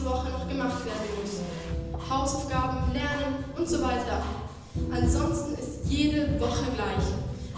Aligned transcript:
nächste 0.00 0.06
Woche 0.06 0.30
noch 0.30 0.48
gemacht 0.48 0.84
werden 0.84 1.08
muss. 1.20 2.10
Hausaufgaben, 2.10 2.92
Lernen 2.92 3.44
und 3.56 3.68
so 3.68 3.82
weiter. 3.82 4.22
Ansonsten 4.90 5.54
ist 5.54 5.90
jede 5.90 6.40
Woche 6.40 6.64
gleich. 6.74 7.06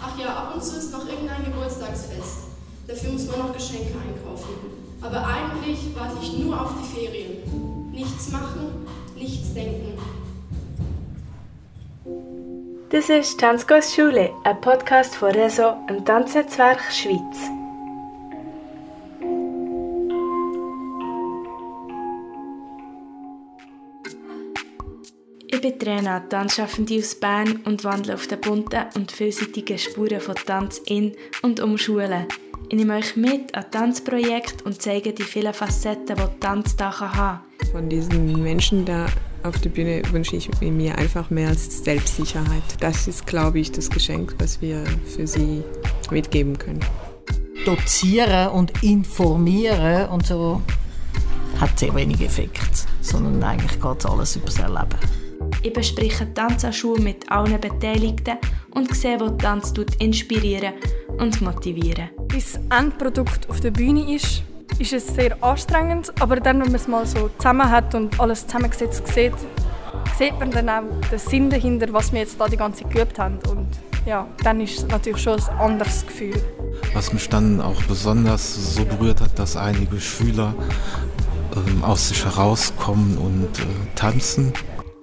Ach 0.01 0.19
ja, 0.19 0.27
ab 0.27 0.51
und 0.53 0.63
zu 0.63 0.77
ist 0.77 0.91
noch 0.91 1.07
irgendein 1.07 1.45
Geburtstagsfest. 1.45 2.47
Dafür 2.87 3.11
muss 3.11 3.27
man 3.27 3.39
noch 3.39 3.53
Geschenke 3.53 3.93
einkaufen. 3.93 4.53
Aber 5.01 5.25
eigentlich 5.25 5.79
warte 5.95 6.17
ich 6.21 6.37
nur 6.39 6.59
auf 6.59 6.71
die 6.81 6.95
Ferien. 6.95 7.91
Nichts 7.91 8.31
machen, 8.31 8.87
nichts 9.15 9.53
denken. 9.53 9.97
Das 12.89 13.09
ist 13.09 13.39
Tanzkurs 13.39 13.95
Schule, 13.95 14.31
ein 14.43 14.61
Podcast 14.61 15.15
von 15.15 15.31
RESO, 15.31 15.75
im 15.89 16.05
Tanznetzwerk 16.05 16.79
Schweiz. 16.91 17.62
Bin 25.63 25.79
Trainer, 25.79 26.27
Tanzschaffende 26.27 26.97
aus 26.97 27.15
Bern 27.15 27.61
und 27.63 27.85
wandle 27.85 28.15
auf 28.15 28.27
den 28.27 28.41
bunten 28.41 28.83
und 28.95 29.13
vielseitigen 29.13 29.77
Spuren 29.77 30.19
von 30.19 30.35
Tanz 30.35 30.81
in 30.85 31.13
und 31.41 31.61
um 31.61 31.77
Schulen. 31.77 32.25
Ich 32.67 32.77
nehme 32.77 32.97
euch 32.97 33.15
mit 33.15 33.55
an 33.55 33.71
Tanzprojekte 33.71 34.65
und 34.65 34.81
zeige 34.81 35.13
die 35.13 35.23
vielen 35.23 35.53
Facetten, 35.53 36.17
die 36.17 36.39
Tanz 36.41 36.75
da 36.75 36.99
haben 36.99 37.39
kann. 37.59 37.71
Von 37.71 37.87
diesen 37.87 38.43
Menschen 38.43 38.83
da 38.83 39.05
auf 39.43 39.57
der 39.61 39.69
Bühne 39.69 40.01
wünsche 40.11 40.35
ich 40.35 40.49
mir 40.59 40.97
einfach 40.97 41.29
mehr 41.29 41.53
Selbstsicherheit. 41.55 42.63
Das 42.81 43.07
ist, 43.07 43.25
glaube 43.25 43.59
ich, 43.59 43.71
das 43.71 43.89
Geschenk, 43.89 44.35
was 44.39 44.61
wir 44.61 44.83
für 45.15 45.27
sie 45.27 45.63
mitgeben 46.11 46.57
können. 46.57 46.83
Dozieren 47.65 48.49
und 48.49 48.83
informieren 48.83 50.09
und 50.09 50.25
so 50.25 50.61
hat 51.61 51.79
sehr 51.79 51.95
wenig 51.95 52.19
Effekt, 52.19 52.85
sondern 52.99 53.41
eigentlich 53.41 53.79
geht 53.79 54.05
alles 54.05 54.35
über 54.35 54.47
das 54.47 54.59
Erleben. 54.59 55.22
Ich 55.65 55.71
bespreche 55.71 56.31
Tanz 56.33 56.65
an 56.65 56.73
Schule 56.73 57.01
mit 57.01 57.31
allen 57.31 57.59
Beteiligten 57.59 58.37
und 58.71 58.93
sehe, 58.93 59.17
wo 59.17 59.29
Tanz 59.29 59.73
inspirieren 59.97 60.73
und 61.17 61.39
motivieren. 61.41 62.09
Bis 62.27 62.59
das 62.69 62.79
Endprodukt 62.79 63.49
auf 63.49 63.61
der 63.61 63.71
Bühne 63.71 64.13
ist, 64.13 64.43
ist 64.77 64.91
es 64.91 65.07
sehr 65.07 65.41
anstrengend, 65.41 66.11
aber 66.19 66.35
dann, 66.35 66.59
wenn 66.59 66.67
man 66.67 66.75
es 66.75 66.89
mal 66.89 67.05
so 67.05 67.29
zusammen 67.37 67.69
hat 67.69 67.95
und 67.95 68.19
alles 68.19 68.45
zusammengesetzt 68.45 69.07
sieht, 69.07 69.31
sieht 70.17 70.37
man 70.37 70.51
dann 70.51 70.67
auch 70.67 70.83
den 71.09 71.19
Sinn 71.19 71.49
dahinter, 71.49 71.87
was 71.93 72.11
wir 72.11 72.19
jetzt 72.19 72.41
da 72.41 72.49
die 72.49 72.57
ganze 72.57 72.83
Zeit 72.83 72.91
geübt 72.91 73.17
haben. 73.17 73.39
Und 73.49 73.69
ja, 74.05 74.27
dann 74.43 74.59
ist 74.59 74.79
es 74.79 74.87
natürlich 74.87 75.21
schon 75.21 75.39
ein 75.39 75.59
anderes 75.59 76.05
Gefühl. 76.05 76.43
Was 76.93 77.13
mich 77.13 77.29
dann 77.29 77.61
auch 77.61 77.81
besonders 77.83 78.75
so 78.75 78.83
berührt 78.83 79.21
hat, 79.21 79.39
dass 79.39 79.55
einige 79.55 80.01
Schüler 80.01 80.53
ähm, 81.55 81.85
aus 81.85 82.09
sich 82.09 82.25
herauskommen 82.25 83.17
und 83.17 83.59
äh, 83.59 83.95
tanzen 83.95 84.51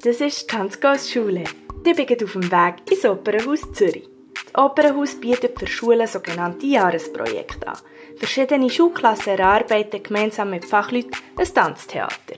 das 0.03 0.20
ist 0.20 0.48
Tanzgas 0.48 1.11
Schule. 1.11 1.45
Ich 1.84 1.97
bin 1.97 2.25
auf 2.25 2.33
dem 2.33 2.51
Weg 2.51 2.91
ins 2.91 3.05
Opernhaus 3.05 3.61
Zürich. 3.73 4.09
Das 4.34 4.65
Opernhaus 4.65 5.20
bietet 5.20 5.59
für 5.59 5.67
Schulen 5.67 6.07
sogenannte 6.07 6.67
Jahresprojekte 6.67 7.69
an. 7.69 7.79
Verschiedene 8.17 8.70
Schulklassen 8.70 9.39
erarbeiten 9.39 10.03
gemeinsam 10.03 10.51
mit 10.51 10.65
Fachleuten 10.65 11.12
ein 11.37 11.55
Tanztheater. 11.55 12.37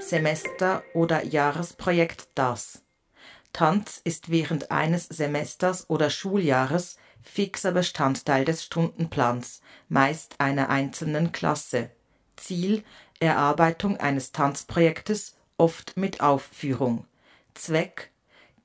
Semester- 0.00 0.82
oder 0.94 1.24
Jahresprojekt 1.24 2.28
das. 2.34 2.82
Tanz 3.52 4.00
ist 4.02 4.30
während 4.30 4.70
eines 4.70 5.06
Semesters 5.06 5.88
oder 5.88 6.10
Schuljahres 6.10 6.96
fixer 7.22 7.72
Bestandteil 7.72 8.44
des 8.44 8.64
Stundenplans, 8.64 9.60
meist 9.88 10.34
einer 10.38 10.70
einzelnen 10.70 11.32
Klasse. 11.32 11.90
Ziel 12.36 12.84
Erarbeitung 13.20 13.96
eines 13.96 14.30
Tanzprojektes 14.30 15.37
oft 15.58 15.96
mit 15.96 16.20
Aufführung. 16.20 17.04
Zweck 17.54 18.10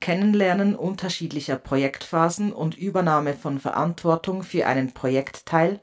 Kennenlernen 0.04 0.76
unterschiedlicher 0.76 1.56
Projektphasen 1.56 2.52
und 2.52 2.76
Übernahme 2.76 3.32
von 3.32 3.58
Verantwortung 3.58 4.42
für 4.42 4.66
einen 4.66 4.92
Projektteil, 4.92 5.80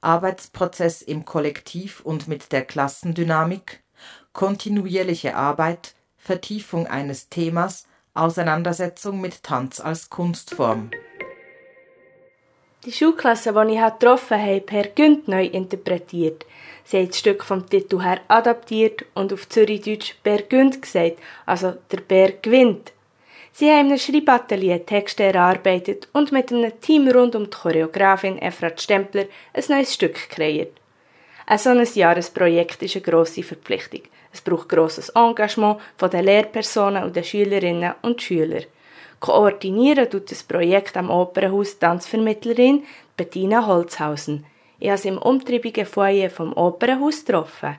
Arbeitsprozess 0.00 1.02
im 1.02 1.24
Kollektiv 1.24 2.00
und 2.00 2.28
mit 2.28 2.52
der 2.52 2.64
Klassendynamik, 2.64 3.82
kontinuierliche 4.32 5.34
Arbeit, 5.34 5.96
Vertiefung 6.16 6.86
eines 6.86 7.30
Themas, 7.30 7.88
Auseinandersetzung 8.14 9.20
mit 9.20 9.42
Tanz 9.42 9.80
als 9.80 10.08
Kunstform. 10.08 10.90
Die 12.84 12.92
Schulklasse, 12.92 13.52
die 13.52 13.74
ich 13.74 13.80
getroffen 13.80 14.40
habe, 14.40 14.60
per 14.60 14.88
Günd 14.88 15.28
neu 15.28 15.44
interpretiert– 15.44 16.44
Sie 16.90 16.96
haben 16.96 17.08
das 17.08 17.18
Stück 17.18 17.44
vom 17.44 17.68
Titel 17.68 18.00
her 18.00 18.22
adaptiert 18.28 19.04
und 19.12 19.30
auf 19.30 19.46
Zürichdeutsch 19.46 20.14
Bergünd 20.22 20.80
gesagt, 20.80 21.18
also 21.44 21.74
der 21.92 21.98
Berg 21.98 22.42
gewinnt. 22.42 22.92
Sie 23.52 23.70
haben 23.70 23.88
einem 23.88 23.98
Schreibatelier 23.98 24.86
Texte 24.86 25.24
erarbeitet 25.24 26.08
und 26.14 26.32
mit 26.32 26.50
einem 26.50 26.80
Team 26.80 27.06
rund 27.08 27.36
um 27.36 27.44
die 27.44 27.50
Choreografin 27.50 28.38
Efrat 28.38 28.80
Stempler 28.80 29.26
ein 29.52 29.64
neues 29.68 29.92
Stück 29.92 30.30
kreiert. 30.30 30.72
Ein 31.44 31.58
solches 31.58 31.94
Jahresprojekt 31.94 32.82
ist 32.82 32.96
eine 32.96 33.04
grosse 33.04 33.42
Verpflichtung. 33.42 34.04
Es 34.32 34.40
braucht 34.40 34.70
grosses 34.70 35.10
Engagement 35.10 35.80
von 35.98 36.08
den 36.08 36.24
Lehrpersonen 36.24 37.04
und 37.04 37.14
den 37.14 37.24
Schülerinnen 37.24 37.96
und 38.00 38.22
Schülern. 38.22 38.64
Koordinieren 39.20 40.08
tut 40.10 40.30
das 40.30 40.42
Projekt 40.42 40.96
am 40.96 41.10
Opernhaus 41.10 41.78
Tanzvermittlerin 41.78 42.84
Bettina 43.16 43.66
Holzhausen. 43.66 44.46
Ich 44.78 44.88
habe 44.88 44.98
sie 44.98 45.08
im 45.08 45.18
umtriebigen 45.18 45.86
Foyer 45.86 46.30
vom 46.30 46.52
Opernhaus 46.52 47.24
getroffen. 47.24 47.76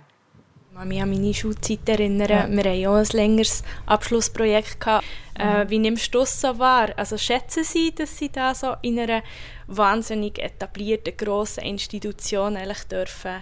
Ich 0.77 0.85
mich 0.85 1.01
an 1.01 1.09
meine 1.09 1.33
Schulzeit 1.33 1.87
erinnern. 1.87 2.29
Ja. 2.29 2.47
Wir 2.49 2.71
hatten 2.71 2.87
auch 2.87 2.95
ein 2.95 3.17
längeres 3.17 3.63
Abschlussprojekt. 3.85 4.79
Gehabt. 4.79 5.05
Äh, 5.37 5.65
mhm. 5.65 5.69
wie 5.69 5.79
nimmst 5.79 6.13
du 6.13 6.19
das 6.19 6.39
so 6.39 6.57
wahr? 6.59 6.89
Also 6.95 7.17
schätzen 7.17 7.63
Sie, 7.63 7.93
dass 7.93 8.17
Sie 8.17 8.29
da 8.29 8.55
so 8.55 8.75
in 8.81 8.99
einer 8.99 9.23
wahnsinnig 9.67 10.39
etablierten, 10.39 11.15
grossen 11.17 11.63
Institution 11.63 12.55
eigentlich 12.55 12.83
dürfen 12.83 13.41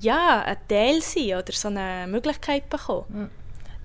ja, 0.00 0.42
ein 0.42 0.56
Teil 0.68 1.00
sein 1.00 1.38
oder 1.38 1.52
so 1.52 1.68
eine 1.68 2.06
Möglichkeit 2.06 2.68
bekommen? 2.68 3.30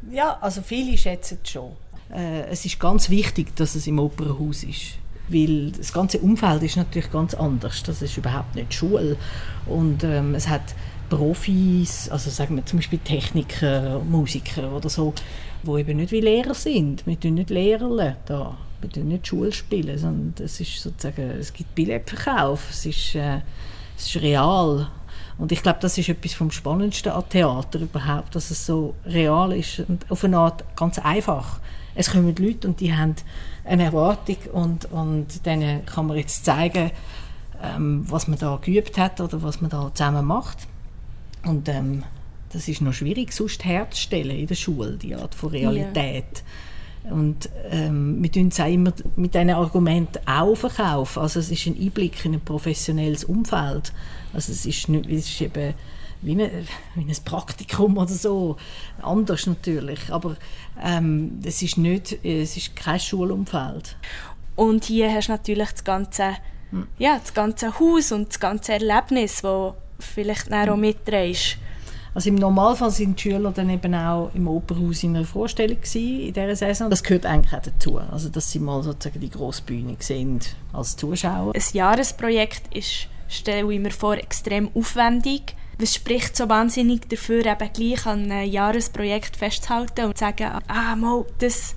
Ja, 0.09 0.37
also 0.41 0.61
viele 0.61 0.97
schätzen 0.97 1.39
es 1.43 1.49
schon. 1.51 1.75
Äh, 2.13 2.47
es 2.49 2.65
ist 2.65 2.79
ganz 2.79 3.09
wichtig, 3.09 3.55
dass 3.55 3.75
es 3.75 3.87
im 3.87 3.99
Opernhaus 3.99 4.63
ist 4.63 4.99
weil 5.29 5.71
das 5.71 5.93
ganze 5.93 6.19
Umfeld 6.19 6.63
ist 6.63 6.75
natürlich 6.75 7.11
ganz 7.11 7.33
anders. 7.33 7.83
Das 7.83 8.01
ist 8.01 8.17
überhaupt 8.17 8.55
nicht 8.55 8.73
Schule 8.73 9.15
und 9.67 10.03
ähm, 10.03 10.35
es 10.35 10.47
hat 10.47 10.73
Profis, 11.09 12.09
also 12.09 12.29
sagen 12.29 12.55
wir 12.55 12.65
zum 12.65 12.79
Beispiel 12.79 12.99
Techniker, 12.99 13.99
Musiker 13.99 14.71
oder 14.71 14.89
so, 14.89 15.13
wo 15.63 15.77
eben 15.77 15.97
nicht 15.97 16.11
wie 16.11 16.21
Lehrer 16.21 16.53
sind. 16.53 17.05
Wir 17.05 17.19
tun 17.19 17.35
nicht 17.35 17.49
Lehrer 17.49 18.15
da, 18.25 18.57
wir 18.81 18.89
tun 18.89 19.07
nicht 19.07 19.27
Schule 19.27 19.51
spielen, 19.51 19.97
sondern 19.97 20.45
es 20.45 20.59
ist 20.59 20.81
sozusagen, 20.81 21.31
es 21.31 21.51
gibt 21.51 21.73
Billetverkauf, 21.75 22.69
es 22.69 22.85
ist, 22.85 23.15
äh, 23.15 23.41
es 23.97 24.07
ist 24.07 24.21
real. 24.21 24.87
Und 25.37 25.51
ich 25.51 25.63
glaube, 25.63 25.79
das 25.81 25.97
ist 25.97 26.09
etwas 26.09 26.33
vom 26.33 26.51
Spannendsten 26.51 27.11
an 27.11 27.23
Theater 27.29 27.79
überhaupt, 27.79 28.35
dass 28.35 28.51
es 28.51 28.65
so 28.65 28.93
real 29.05 29.53
ist 29.53 29.79
und 29.79 30.09
auf 30.11 30.23
eine 30.23 30.37
Art 30.37 30.63
ganz 30.75 30.99
einfach. 30.99 31.59
Es 31.99 32.11
kommen 32.11 32.33
Leute 32.33 32.65
und 32.65 32.79
die 32.79 32.95
haben 32.95 33.13
eine 33.65 33.83
Erwartung 33.83 34.37
und, 34.53 34.89
und 34.89 35.45
denen 35.45 35.85
kann 35.85 36.07
man 36.07 36.15
jetzt 36.15 36.45
zeigen, 36.45 36.91
ähm, 37.61 38.05
was 38.07 38.29
man 38.29 38.39
da 38.39 38.55
geübt 38.55 38.97
hat 38.97 39.19
oder 39.19 39.41
was 39.43 39.59
man 39.59 39.69
da 39.69 39.91
zusammen 39.93 40.25
macht. 40.25 40.59
Und 41.43 41.67
ähm, 41.67 42.05
das 42.53 42.69
ist 42.69 42.79
noch 42.79 42.93
schwierig, 42.93 43.33
sonst 43.33 43.65
herzustellen 43.65 44.39
in 44.39 44.47
der 44.47 44.55
Schule, 44.55 44.93
die 44.93 45.13
Art 45.13 45.35
von 45.35 45.49
Realität. 45.49 46.41
Ja. 47.03 47.11
Und 47.11 47.49
ähm, 47.69 48.23
wir 48.23 48.31
tun 48.31 48.47
es 48.47 48.61
auch 48.61 48.71
immer 48.71 48.93
mit 49.17 49.33
diesen 49.33 49.49
Argumenten 49.49 50.25
auch 50.25 50.55
verkaufen. 50.55 51.21
Also 51.21 51.41
es 51.41 51.51
ist 51.51 51.67
ein 51.67 51.77
Einblick 51.77 52.23
in 52.23 52.35
ein 52.35 52.39
professionelles 52.39 53.25
Umfeld. 53.25 53.91
Also 54.31 54.53
es 54.53 54.65
ist, 54.65 54.87
nicht, 54.87 55.05
es 55.09 55.27
ist 55.27 55.41
eben 55.41 55.73
wie, 56.21 56.31
eine, 56.31 56.51
wie 56.95 57.01
ein 57.01 57.17
Praktikum 57.23 57.97
oder 57.97 58.07
so. 58.07 58.57
Anders 59.01 59.47
natürlich, 59.47 60.11
aber 60.11 60.35
ähm, 60.81 61.39
es, 61.43 61.61
ist 61.61 61.77
nicht, 61.77 62.23
es 62.23 62.57
ist 62.57 62.75
kein 62.75 62.99
Schulumfeld. 62.99 63.95
Und 64.55 64.85
hier 64.85 65.13
hast 65.13 65.27
du 65.27 65.33
natürlich 65.33 65.69
das 65.69 65.83
ganze, 65.83 66.35
hm. 66.71 66.87
ja, 66.97 67.17
das 67.19 67.33
ganze 67.33 67.79
Haus 67.79 68.11
und 68.11 68.29
das 68.29 68.39
ganze 68.39 68.73
Erlebnis, 68.73 69.41
das 69.41 69.73
vielleicht 69.99 70.51
auch 70.51 70.67
hm. 70.67 70.81
mitträgst. 70.81 71.57
Also 72.13 72.29
im 72.29 72.35
Normalfall 72.35 72.89
sind 72.89 73.17
die 73.17 73.29
Schüler 73.29 73.51
dann 73.51 73.69
eben 73.69 73.93
auch 73.93 74.31
im 74.33 74.47
Opernhaus 74.47 75.03
in 75.03 75.15
einer 75.15 75.25
Vorstellung 75.25 75.77
in 75.93 76.33
dieser 76.33 76.55
Saison. 76.55 76.89
Das 76.89 77.03
gehört 77.03 77.25
eigentlich 77.25 77.53
auch 77.53 77.61
dazu, 77.61 77.99
also 77.99 78.29
dass 78.29 78.51
sie 78.51 78.59
mal 78.59 78.81
sozusagen 78.81 79.19
die 79.19 79.29
grosse 79.29 79.61
Bühne 79.61 79.95
sehen 79.99 80.39
als 80.73 80.97
Zuschauer. 80.97 81.53
Ein 81.53 81.61
Jahresprojekt 81.71 82.75
ist, 82.75 83.07
stelle 83.27 83.71
ich 83.71 83.79
mir 83.79 83.91
vor, 83.91 84.15
extrem 84.15 84.69
aufwendig 84.73 85.55
was 85.79 85.95
spricht 85.95 86.35
so 86.35 86.49
wahnsinnig 86.49 87.07
dafür, 87.09 87.45
eben 87.45 87.73
gleich 87.73 88.05
an 88.05 88.29
einem 88.31 88.51
Jahresprojekt 88.51 89.37
festzuhalten 89.37 90.05
und 90.05 90.17
zu 90.17 90.25
sagen, 90.25 90.51
ah, 90.67 90.95
mal, 90.95 91.25
das 91.39 91.73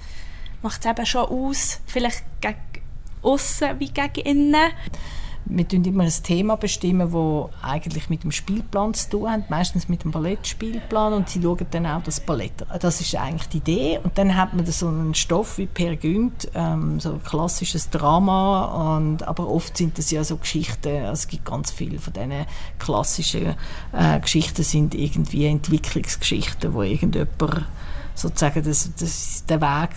macht 0.60 0.84
es 0.84 0.90
eben 0.90 1.06
schon 1.06 1.26
aus, 1.26 1.80
vielleicht 1.86 2.24
gegen 2.40 2.56
außen 3.22 3.78
wie 3.78 3.92
gegen 3.92 4.26
innen? 4.26 4.72
Wir 5.44 5.64
bestimmen 5.64 5.84
immer 5.84 6.04
ein 6.04 6.12
Thema, 6.22 6.56
bestimmen, 6.56 7.12
das 7.12 7.50
eigentlich 7.62 8.10
mit 8.10 8.22
dem 8.24 8.32
Spielplan 8.32 8.94
zu 8.94 9.10
tun 9.10 9.30
hat, 9.30 9.50
meistens 9.50 9.88
mit 9.88 10.04
dem 10.04 10.10
Ballettspielplan 10.10 11.12
und 11.12 11.28
sie 11.28 11.42
schauen 11.42 11.66
dann 11.70 11.86
auch 11.86 12.02
das 12.02 12.20
Ballett. 12.20 12.52
Das 12.80 13.00
ist 13.00 13.14
eigentlich 13.16 13.48
die 13.48 13.58
Idee 13.58 14.00
und 14.02 14.16
dann 14.18 14.36
hat 14.36 14.54
man 14.54 14.64
so 14.66 14.88
einen 14.88 15.14
Stoff 15.14 15.58
wie 15.58 15.66
Per 15.66 15.96
Günd, 15.96 16.48
ähm, 16.54 17.00
so 17.00 17.14
ein 17.14 17.22
klassisches 17.22 17.90
Drama, 17.90 18.96
und, 18.96 19.22
aber 19.26 19.48
oft 19.48 19.76
sind 19.76 19.98
das 19.98 20.10
ja 20.10 20.24
so 20.24 20.36
Geschichten, 20.36 21.02
also 21.02 21.12
es 21.12 21.28
gibt 21.28 21.44
ganz 21.44 21.70
viele 21.70 21.98
von 21.98 22.12
diesen 22.12 22.32
klassischen 22.78 23.54
äh, 23.92 24.20
Geschichten 24.20 24.62
sind 24.62 24.94
irgendwie 24.94 25.46
Entwicklungsgeschichten, 25.46 26.74
wo 26.74 26.82
irgendjemand 26.82 27.66
sozusagen 28.14 28.62
das, 28.62 28.90
das, 28.98 29.44
den, 29.46 29.60
Weg, 29.60 29.90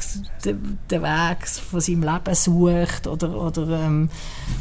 den, 0.44 0.78
den 0.90 1.02
Weg 1.02 1.48
von 1.48 1.80
seinem 1.82 2.04
Leben 2.04 2.36
sucht 2.36 3.08
oder, 3.08 3.36
oder 3.36 3.68
ähm, 3.82 4.10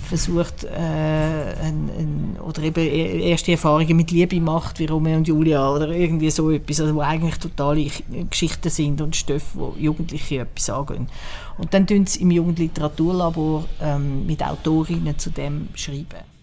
versucht 0.08 0.64
äh, 0.64 0.68
ein, 0.68 1.90
ein, 1.98 2.36
oder 2.40 2.62
eben 2.62 2.80
e-, 2.80 3.30
erste 3.30 3.52
Erfahrungen 3.52 3.96
mit 3.96 4.10
Liebe 4.10 4.40
macht, 4.40 4.78
wie 4.78 4.86
Romeo 4.86 5.16
und 5.16 5.28
Julia 5.28 5.70
oder 5.70 5.88
irgendwie 5.88 6.30
so 6.30 6.50
etwas, 6.50 6.80
also 6.80 6.94
wo 6.94 7.00
eigentlich 7.00 7.38
totale 7.38 7.88
Geschichten 8.28 8.70
sind 8.70 9.00
und 9.00 9.16
Stoffe, 9.16 9.46
wo 9.54 9.74
Jugendliche 9.78 10.40
etwas 10.40 10.70
angehen. 10.70 11.08
Und 11.56 11.72
dann 11.72 11.86
tun 11.86 12.06
sie 12.06 12.22
im 12.22 12.30
Jugendliteraturlabor 12.30 13.64
ähm, 13.80 14.26
mit 14.26 14.42
Autorinnen 14.42 15.18
zu 15.18 15.30
dem 15.30 15.68
schreiben. 15.74 16.33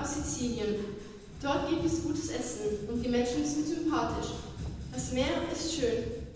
Aus 0.00 0.14
Sizilien. 0.14 0.76
Dort 1.42 1.68
gibt 1.68 1.84
es 1.84 2.02
gutes 2.02 2.30
Essen 2.30 2.88
und 2.90 3.02
die 3.02 3.08
Menschen 3.08 3.44
sind 3.44 3.66
sympathisch. 3.66 4.32
Das 4.92 5.12
Meer 5.12 5.26
ist 5.52 5.74
schön. 5.74 6.28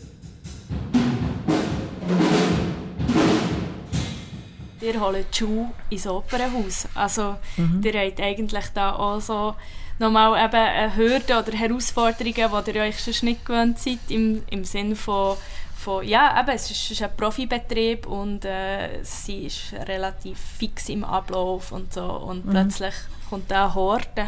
ihr 4.83 5.01
holt 5.01 5.27
die 5.33 5.39
Schuhe 5.39 5.71
ins 5.91 6.07
Opernhaus. 6.07 6.89
Also 6.95 7.37
mhm. 7.57 7.81
ihr 7.85 8.01
habt 8.01 8.21
eigentlich 8.21 8.67
da 8.75 8.95
auch 8.97 9.21
so 9.21 9.55
nochmal 9.99 10.45
eben 10.45 10.55
eine 10.55 10.97
Hürde 10.97 11.39
oder 11.39 11.53
Herausforderungen, 11.53 12.65
die 12.67 12.71
ihr 12.71 12.83
euch 12.83 13.03
sonst 13.03 13.23
nicht 13.23 13.45
gewöhnt 13.45 13.79
seid, 13.79 13.99
im, 14.09 14.43
im 14.51 14.65
Sinne 14.65 14.97
von, 14.97 15.37
von 15.77 16.07
ja, 16.07 16.39
eben, 16.41 16.51
es 16.51 16.71
ist, 16.71 16.91
ist 16.91 17.03
ein 17.03 17.17
Profibetrieb 17.17 18.07
und 18.07 18.45
äh, 18.45 19.03
sie 19.03 19.47
ist 19.47 19.73
relativ 19.87 20.39
fix 20.59 20.89
im 20.89 21.05
Ablauf 21.05 21.73
und 21.73 21.93
so 21.93 22.05
und 22.05 22.45
mhm. 22.45 22.51
plötzlich 22.51 22.95
kommt 23.33 23.51
da 23.51 23.65
eine 23.65 23.75
Horde. 23.75 24.05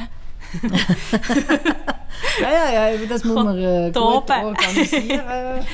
ja, 2.41 2.49
ja, 2.73 2.89
ja, 2.89 3.07
das 3.07 3.23
muss 3.23 3.35
man 3.35 3.59
äh, 3.59 3.93
gut 3.93 4.31
organisieren. 4.31 5.21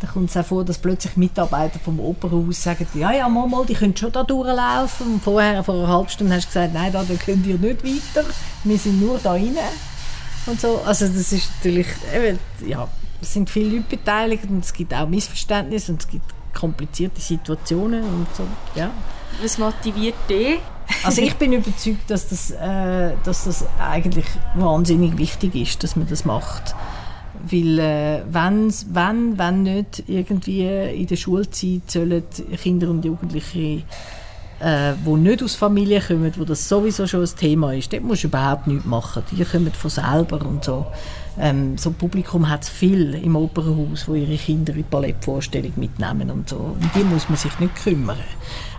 Dann 0.00 0.10
kommt 0.12 0.30
es 0.30 0.36
auch 0.36 0.44
vor, 0.44 0.64
dass 0.64 0.78
plötzlich 0.78 1.16
Mitarbeiter 1.16 1.80
vom 1.80 1.98
Opernhaus 1.98 2.62
sagen, 2.62 2.86
ja, 2.94 3.10
ja, 3.10 3.28
mal, 3.28 3.48
mal, 3.48 3.66
die 3.66 3.74
können 3.74 3.96
schon 3.96 4.12
da 4.12 4.22
durchlaufen. 4.22 5.14
Und 5.14 5.24
vorher, 5.24 5.64
vor 5.64 5.74
einer 5.74 5.88
halben 5.88 6.08
Stunde, 6.08 6.36
hast 6.36 6.44
du 6.44 6.48
gesagt, 6.50 6.72
nein, 6.72 6.92
da, 6.92 7.02
da 7.02 7.14
könnt 7.14 7.44
ihr 7.46 7.58
nicht 7.58 7.84
weiter. 7.84 8.28
Wir 8.62 8.78
sind 8.78 9.00
nur 9.00 9.18
da 9.18 9.32
rein. 9.32 9.56
Und 10.46 10.60
so. 10.60 10.82
Also 10.86 11.08
das 11.08 11.32
ist 11.32 11.50
natürlich, 11.56 11.88
eben, 12.14 12.38
ja, 12.64 12.86
es 13.20 13.32
sind 13.32 13.50
viele 13.50 13.76
Leute 13.76 13.96
beteiligt 13.96 14.44
und 14.48 14.64
es 14.64 14.72
gibt 14.72 14.94
auch 14.94 15.08
Missverständnisse 15.08 15.92
und 15.92 16.02
es 16.02 16.08
gibt 16.08 16.26
komplizierte 16.54 17.20
Situationen 17.20 18.04
und 18.04 18.26
so, 18.36 18.44
ja. 18.76 18.90
Was 19.40 19.58
motiviert 19.58 20.14
dich? 20.28 20.60
Also 21.04 21.22
ich 21.22 21.34
bin 21.34 21.52
überzeugt, 21.52 22.08
dass 22.08 22.28
das, 22.28 22.50
äh, 22.50 23.12
dass 23.24 23.44
das 23.44 23.64
eigentlich 23.78 24.26
wahnsinnig 24.54 25.18
wichtig 25.18 25.54
ist, 25.54 25.82
dass 25.82 25.96
man 25.96 26.06
das 26.08 26.24
macht. 26.24 26.74
Weil 27.50 27.78
äh, 27.78 28.22
wenn, 28.30 28.72
wenn, 28.92 29.38
wenn 29.38 29.62
nicht 29.62 30.04
irgendwie 30.06 30.66
in 30.66 31.06
der 31.06 31.16
Schulzeit 31.16 31.90
sollen 31.90 32.22
Kinder 32.62 32.88
und 32.88 33.04
Jugendliche, 33.04 33.82
äh, 34.60 34.92
die 35.04 35.10
nicht 35.10 35.42
aus 35.42 35.56
Familien 35.56 36.02
kommen, 36.02 36.32
wo 36.36 36.44
das 36.44 36.68
sowieso 36.68 37.06
schon 37.06 37.22
ein 37.22 37.36
Thema 37.36 37.74
ist, 37.74 37.92
dort 37.92 38.04
musst 38.04 38.22
du 38.22 38.28
überhaupt 38.28 38.68
nichts 38.68 38.84
machen. 38.84 39.24
Die 39.32 39.44
kommen 39.44 39.72
von 39.72 39.90
selber 39.90 40.46
und 40.46 40.64
so. 40.64 40.86
Ähm, 41.38 41.78
so 41.78 41.90
ein 41.90 41.94
Publikum 41.94 42.48
hat 42.48 42.64
es 42.64 42.68
viel 42.68 43.14
im 43.14 43.36
Opernhaus, 43.36 44.06
wo 44.06 44.14
ihre 44.14 44.36
Kinder 44.36 44.74
in 44.74 44.84
Ballettvorstellung 44.88 45.72
mitnehmen 45.76 46.30
und 46.30 46.48
so. 46.48 46.56
Um 46.56 46.90
die 46.94 47.04
muss 47.04 47.28
man 47.28 47.38
sich 47.38 47.58
nicht 47.58 47.74
kümmern. 47.76 48.18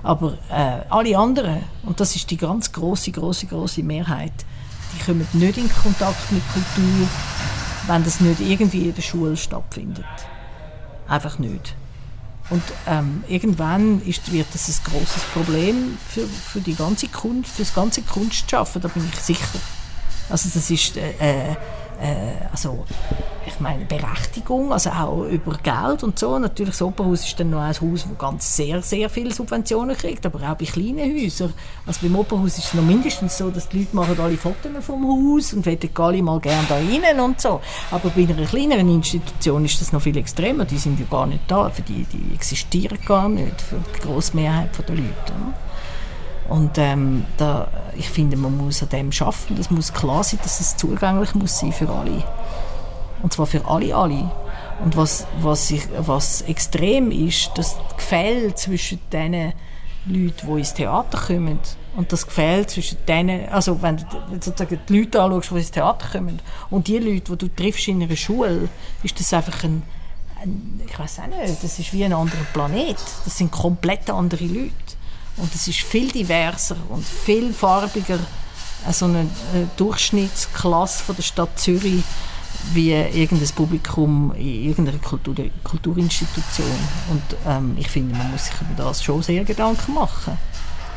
Aber 0.03 0.33
äh, 0.51 0.81
alle 0.89 1.17
anderen, 1.17 1.63
und 1.83 1.99
das 1.99 2.15
ist 2.15 2.29
die 2.29 2.37
ganz 2.37 2.71
große, 2.71 3.11
große, 3.11 3.47
große 3.47 3.81
Mehrheit, 3.81 4.33
die 4.93 5.03
kommen 5.03 5.27
nicht 5.33 5.57
in 5.57 5.69
Kontakt 5.69 6.31
mit 6.31 6.43
Kultur 6.53 7.07
wenn 7.87 8.03
das 8.03 8.19
nicht 8.19 8.39
irgendwie 8.39 8.89
in 8.89 8.95
der 8.95 9.01
Schule 9.01 9.35
stattfindet. 9.37 10.05
Einfach 11.07 11.39
nicht. 11.39 11.75
Und 12.49 12.63
ähm, 12.87 13.23
irgendwann 13.27 14.01
ist, 14.01 14.31
wird 14.31 14.47
das 14.53 14.67
ein 14.67 14.91
großes 14.91 15.23
Problem 15.33 15.97
für, 16.07 16.27
für 16.27 16.59
die 16.59 16.75
ganze 16.75 17.07
Kunst, 17.07 17.51
für 17.51 17.63
das 17.63 17.73
ganze 17.73 18.01
Kunstschaffen, 18.01 18.81
da 18.81 18.87
bin 18.89 19.09
ich 19.11 19.19
sicher. 19.19 19.59
Also 20.29 20.49
das 20.53 20.69
ist 20.69 20.97
äh, 20.97 21.55
äh 22.03 22.33
also 22.51 22.85
ich 23.45 23.59
meine 23.59 23.85
Berechtigung, 23.85 24.71
also 24.71 24.89
auch 24.91 25.25
über 25.25 25.57
Geld 25.57 26.03
und 26.03 26.17
so. 26.17 26.37
Natürlich, 26.39 26.73
das 26.73 26.81
Opernhaus 26.81 27.25
ist 27.25 27.39
dann 27.39 27.49
noch 27.49 27.59
ein 27.59 27.73
Haus, 27.73 28.05
das 28.07 28.17
ganz 28.17 28.55
sehr, 28.55 28.81
sehr 28.81 29.09
viele 29.09 29.33
Subventionen 29.33 29.97
kriegt, 29.97 30.25
aber 30.25 30.39
auch 30.49 30.55
bei 30.55 30.65
kleinen 30.65 30.99
Häusern. 30.99 31.53
Also 31.85 31.99
beim 32.01 32.15
Opernhaus 32.15 32.57
ist 32.57 32.65
es 32.65 32.73
noch 32.73 32.83
mindestens 32.83 33.37
so, 33.37 33.49
dass 33.49 33.69
die 33.69 33.79
Leute 33.79 33.95
machen 33.95 34.19
alle 34.19 34.37
Fotos 34.37 34.71
vom 34.81 35.03
Haus 35.03 35.53
und 35.53 35.65
wollen 35.65 35.89
alle 35.95 36.23
mal 36.23 36.39
gerne 36.39 36.65
da 36.69 36.75
rein 36.75 37.19
und 37.19 37.41
so. 37.41 37.59
Aber 37.91 38.09
bei 38.09 38.23
einer 38.23 38.45
kleineren 38.45 38.89
Institution 38.89 39.65
ist 39.65 39.81
das 39.81 39.91
noch 39.91 40.01
viel 40.01 40.17
extremer. 40.17 40.65
Die 40.65 40.77
sind 40.77 40.99
ja 40.99 41.05
gar 41.09 41.25
nicht 41.25 41.43
da, 41.47 41.69
für 41.69 41.81
die, 41.81 42.05
die 42.05 42.35
existieren 42.35 42.97
gar 43.05 43.27
nicht, 43.27 43.61
für 43.61 43.77
die 43.95 43.99
grosse 43.99 44.35
Mehrheit 44.35 44.69
der 44.87 44.95
Leute. 44.95 45.33
Und 46.49 46.77
ähm, 46.77 47.25
da, 47.37 47.67
ich 47.95 48.09
finde, 48.09 48.37
man 48.37 48.57
muss 48.57 48.83
an 48.83 48.89
dem 48.89 49.11
schaffen. 49.11 49.57
Es 49.59 49.71
muss 49.71 49.93
klar 49.93 50.23
sein, 50.23 50.39
dass 50.43 50.59
es 50.59 50.77
zugänglich 50.77 51.33
muss 51.35 51.59
sein 51.59 51.71
für 51.71 51.89
alle. 51.89 52.23
Und 53.21 53.31
zwar 53.31 53.45
für 53.45 53.65
alle, 53.65 53.95
alle. 53.95 54.31
Und 54.83 54.97
was, 54.97 55.25
was, 55.39 55.71
ich, 55.71 55.87
was 55.97 56.41
extrem 56.41 57.11
ist, 57.11 57.51
das 57.55 57.77
Gefälle 57.95 58.53
zwischen 58.55 58.99
den 59.11 59.53
Leuten, 60.05 60.47
die 60.47 60.59
ins 60.59 60.73
Theater 60.73 61.17
kommen, 61.17 61.59
und 61.95 62.11
das 62.11 62.25
Gefälle 62.25 62.65
zwischen 62.65 62.97
denen, 63.07 63.47
also 63.49 63.81
wenn 63.81 63.97
du 63.97 64.05
sozusagen 64.41 64.79
die 64.89 64.99
Leute 64.99 65.21
anschaust, 65.21 65.51
die 65.51 65.57
ins 65.57 65.71
Theater 65.71 66.07
kommen, 66.11 66.41
und 66.69 66.87
die 66.87 66.97
Leute, 66.97 67.35
die 67.35 67.47
du 67.47 67.55
triffst 67.55 67.87
in 67.87 68.01
einer 68.01 68.15
Schule, 68.15 68.67
ist 69.03 69.19
das 69.19 69.31
einfach 69.33 69.63
ein, 69.63 69.83
ein 70.41 70.81
ich 70.85 70.97
weiß 70.97 71.19
auch 71.19 71.27
nicht, 71.27 71.63
das 71.63 71.79
ist 71.79 71.93
wie 71.93 72.03
ein 72.03 72.13
anderer 72.13 72.43
Planet. 72.51 72.97
Das 73.23 73.37
sind 73.37 73.51
komplett 73.51 74.09
andere 74.09 74.43
Leute. 74.43 74.71
Und 75.37 75.53
es 75.55 75.67
ist 75.67 75.79
viel 75.79 76.11
diverser 76.11 76.75
und 76.89 77.05
viel 77.05 77.53
farbiger, 77.53 78.19
so 78.91 79.05
eine 79.05 79.27
Durchschnittsklasse 79.77 81.03
von 81.03 81.15
der 81.15 81.23
Stadt 81.23 81.59
Zürich 81.59 82.03
wie 82.71 82.93
irgendein 82.93 83.49
Publikum 83.49 84.33
in 84.35 84.69
irgendeiner 84.69 84.99
Kultur, 84.99 85.35
Kulturinstitution. 85.63 86.67
Und 87.09 87.23
ähm, 87.45 87.75
ich 87.77 87.89
finde, 87.89 88.15
man 88.15 88.31
muss 88.31 88.45
sich 88.45 88.55
über 88.61 88.83
das 88.83 89.03
schon 89.03 89.21
sehr 89.21 89.43
Gedanken 89.43 89.93
machen. 89.93 90.37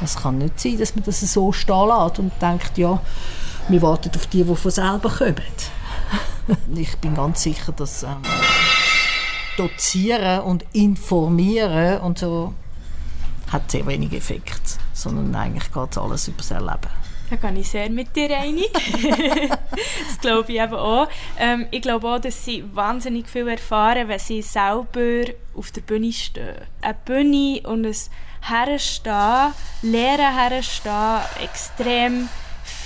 Es 0.02 0.16
kann 0.16 0.38
nicht 0.38 0.60
sein, 0.60 0.78
dass 0.78 0.94
man 0.94 1.04
das 1.04 1.20
so 1.20 1.52
stehen 1.52 1.88
lässt 1.88 2.18
und 2.18 2.32
denkt, 2.40 2.78
ja, 2.78 3.00
wir 3.68 3.82
warten 3.82 4.10
auf 4.14 4.26
die, 4.26 4.44
die 4.44 4.54
von 4.54 4.70
selber 4.70 5.10
kommen. 5.10 5.36
ich 6.74 6.96
bin 6.98 7.14
ganz 7.14 7.42
sicher, 7.42 7.72
dass 7.72 8.02
ähm, 8.02 8.22
Dozieren 9.56 10.40
und 10.42 10.64
Informieren 10.72 12.00
und 12.00 12.18
so 12.18 12.52
hat 13.56 13.70
sehr 13.70 13.86
wenig 13.86 14.12
Effekt, 14.12 14.78
sondern 14.92 15.34
eigentlich 15.34 15.72
geht 15.72 15.90
es 15.90 15.98
alles 15.98 16.28
über 16.28 16.38
das 16.38 16.50
Erleben. 16.50 16.90
Da 17.28 17.36
gehe 17.36 17.60
ich 17.60 17.68
sehr 17.68 17.90
mit 17.90 18.14
dir 18.14 18.38
einig. 18.38 18.70
das 20.08 20.20
glaube 20.20 20.52
ich 20.52 20.60
eben 20.60 20.74
auch. 20.74 21.08
Ähm, 21.38 21.66
ich 21.72 21.82
glaube 21.82 22.06
auch, 22.08 22.20
dass 22.20 22.44
sie 22.44 22.62
wahnsinnig 22.72 23.28
viel 23.28 23.48
erfahren, 23.48 24.06
wenn 24.06 24.18
sie 24.18 24.42
selber 24.42 25.32
auf 25.54 25.72
der 25.72 25.80
Bühne 25.80 26.12
stehen. 26.12 26.54
Eine 26.82 26.96
Bühne 27.04 27.60
und 27.64 27.84
ein 27.84 27.96
Herstehen, 28.42 29.54
Lehren 29.82 30.34
herstehen, 30.36 31.20
extrem 31.42 32.28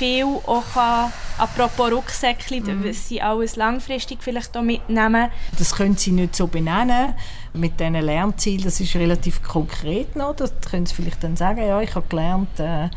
viel 0.00 0.24
auch 0.24 0.64
kann, 0.72 1.12
apropos 1.36 1.92
Rucksäckchen, 1.92 2.64
mhm. 2.64 2.84
was 2.88 3.06
sie 3.06 3.20
alles 3.20 3.56
langfristig 3.56 4.22
vielleicht 4.22 4.56
auch 4.56 4.62
mitnehmen. 4.62 5.28
Das 5.58 5.74
können 5.74 5.94
sie 5.98 6.12
nicht 6.12 6.34
so 6.34 6.46
benennen 6.46 7.12
mit 7.52 7.78
diesen 7.78 7.94
Lernzielen, 7.94 8.64
das 8.64 8.80
ist 8.80 8.96
relativ 8.96 9.42
konkret 9.42 10.16
noch, 10.16 10.34
das 10.34 10.54
können 10.70 10.86
sie 10.86 10.94
vielleicht 10.94 11.22
dann 11.22 11.36
sagen, 11.36 11.60
ja, 11.66 11.82
ich 11.82 11.94
habe 11.94 12.06
gelernt, 12.08 12.58
äh, 12.58 12.88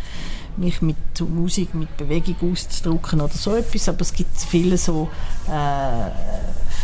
mich 0.55 0.81
mit 0.81 0.95
Musik, 1.19 1.73
mit 1.73 1.97
Bewegung 1.97 2.53
auszudrücken 2.53 3.19
oder 3.19 3.33
so 3.33 3.53
etwas, 3.53 3.89
aber 3.89 4.01
es 4.01 4.13
gibt 4.13 4.37
viele 4.37 4.77
so, 4.77 5.09
äh, 5.49 6.09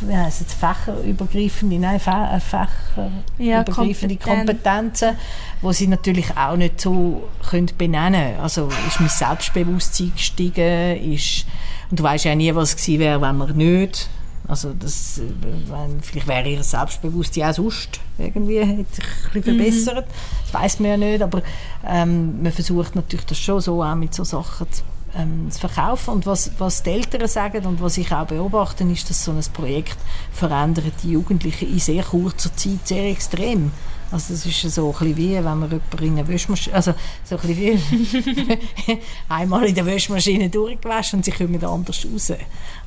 wie 0.02 0.16
heisst 0.16 0.42
es, 0.42 0.54
fächerübergreifende, 0.54 1.78
nein, 1.78 2.00
fächerübergreifende 2.00 4.16
ja, 4.16 4.20
Kompetenzen, 4.20 5.18
die 5.62 5.74
sie 5.74 5.88
natürlich 5.88 6.38
auch 6.38 6.56
nicht 6.56 6.80
so 6.82 7.28
können 7.50 7.70
benennen 7.78 8.34
können. 8.34 8.40
Also 8.40 8.70
ist 8.88 9.00
mein 9.00 9.10
Selbstbewusstsein 9.10 10.14
gestiegen, 10.16 11.14
ist, 11.14 11.46
und 11.90 12.00
du 12.00 12.04
weißt 12.04 12.26
ja 12.26 12.36
nie, 12.36 12.54
was 12.56 12.70
es 12.70 12.76
gewesen 12.76 13.00
wäre, 13.00 13.22
wenn 13.22 13.38
man 13.38 13.56
nicht 13.56 14.10
also 14.50 14.74
das, 14.74 15.22
wenn, 15.68 16.02
vielleicht 16.02 16.28
wäre 16.28 16.50
ihr 16.50 16.64
Selbstbewusstsein 16.64 17.52
auch 17.52 17.54
sonst 17.54 18.00
irgendwie 18.18 18.60
hat 18.60 18.96
sich 18.96 19.06
ein 19.06 19.32
bisschen 19.32 19.36
mhm. 19.36 19.60
verbessert. 19.60 20.08
Das 20.42 20.62
weiß 20.62 20.80
man 20.80 20.90
ja 20.90 20.98
nicht, 20.98 21.22
aber 21.22 21.44
ähm, 21.88 22.42
man 22.42 22.52
versucht 22.52 22.96
natürlich 22.96 23.28
das 23.28 23.38
schon 23.38 23.62
so 23.62 23.84
auch 23.84 23.94
mit 23.94 24.16
so 24.16 24.24
Sachen 24.24 24.66
zu, 24.72 24.82
ähm, 25.16 25.50
zu 25.52 25.60
verkaufen. 25.60 26.12
Und 26.16 26.26
was, 26.26 26.52
was 26.58 26.84
die 26.84 26.92
Eltern 26.92 27.28
sagen 27.28 27.66
und 27.66 27.82
was 27.82 27.98
ich 27.98 28.12
auch 28.12 28.28
beobachte, 28.28 28.84
ist, 28.86 29.10
dass 29.10 29.24
so 29.24 29.32
ein 29.32 29.44
Projekt 29.54 29.98
verändert 30.32 30.94
die 31.04 31.12
Jugendlichen 31.12 31.72
in 31.72 31.80
sehr 31.80 32.04
kurzer 32.04 32.56
Zeit 32.56 32.86
sehr 32.86 33.10
extrem. 33.10 33.72
Also 34.12 34.34
das 34.34 34.46
ist 34.46 34.62
so 34.74 34.96
ein 35.00 35.18
wie, 35.18 35.36
wenn 35.36 35.44
man 35.44 35.70
jemanden 35.70 36.04
in 36.04 36.12
eine 36.14 36.28
Wäschmaschine, 36.28 36.76
also 36.76 36.94
so 37.24 37.36
ein 37.36 37.48
wie 37.48 37.80
einmal 39.30 39.66
in 39.66 39.76
der 39.76 39.86
Wäschmaschine 39.86 40.50
durchgewaschen 40.50 41.20
und 41.20 41.26
sie 41.26 41.32
kommen 41.32 41.64
anders 41.64 42.06
raus. 42.12 42.34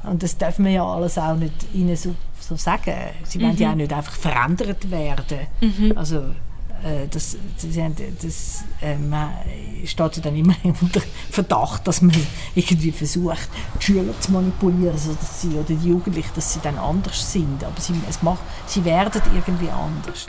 Und 0.02 0.22
das 0.22 0.36
darf 0.36 0.58
man 0.58 0.72
ja 0.72 0.84
alles 0.84 1.18
auch 1.18 1.36
nicht 1.36 1.54
ihnen 1.72 1.96
so, 1.96 2.16
so 2.40 2.56
sagen. 2.56 2.94
Sie 3.22 3.38
mhm. 3.38 3.42
wollen 3.42 3.56
ja 3.56 3.70
auch 3.70 3.76
nicht 3.76 3.92
einfach 3.92 4.14
verändert 4.14 4.90
werden. 4.90 5.46
Mhm. 5.60 5.92
Also 5.96 6.34
das, 7.10 7.36
das, 7.60 7.76
das 8.20 8.64
äh, 8.80 8.96
man 8.96 9.30
steht 9.84 10.24
dann 10.24 10.36
immer 10.36 10.54
unter 10.64 11.00
Verdacht, 11.30 11.86
dass 11.86 12.02
man 12.02 12.14
irgendwie 12.54 12.92
versucht, 12.92 13.48
die 13.80 13.84
Schüler 13.84 14.20
zu 14.20 14.32
manipulieren, 14.32 14.92
also 14.92 15.14
dass 15.14 15.42
sie, 15.42 15.48
oder 15.48 15.64
die 15.64 15.88
Jugendlichen, 15.88 16.32
dass 16.34 16.54
sie 16.54 16.60
dann 16.60 16.78
anders 16.78 17.32
sind. 17.32 17.62
Aber 17.64 17.80
sie, 17.80 17.94
es 18.08 18.22
macht, 18.22 18.42
sie 18.66 18.84
werden 18.84 19.22
irgendwie 19.34 19.70
anders 19.70 20.26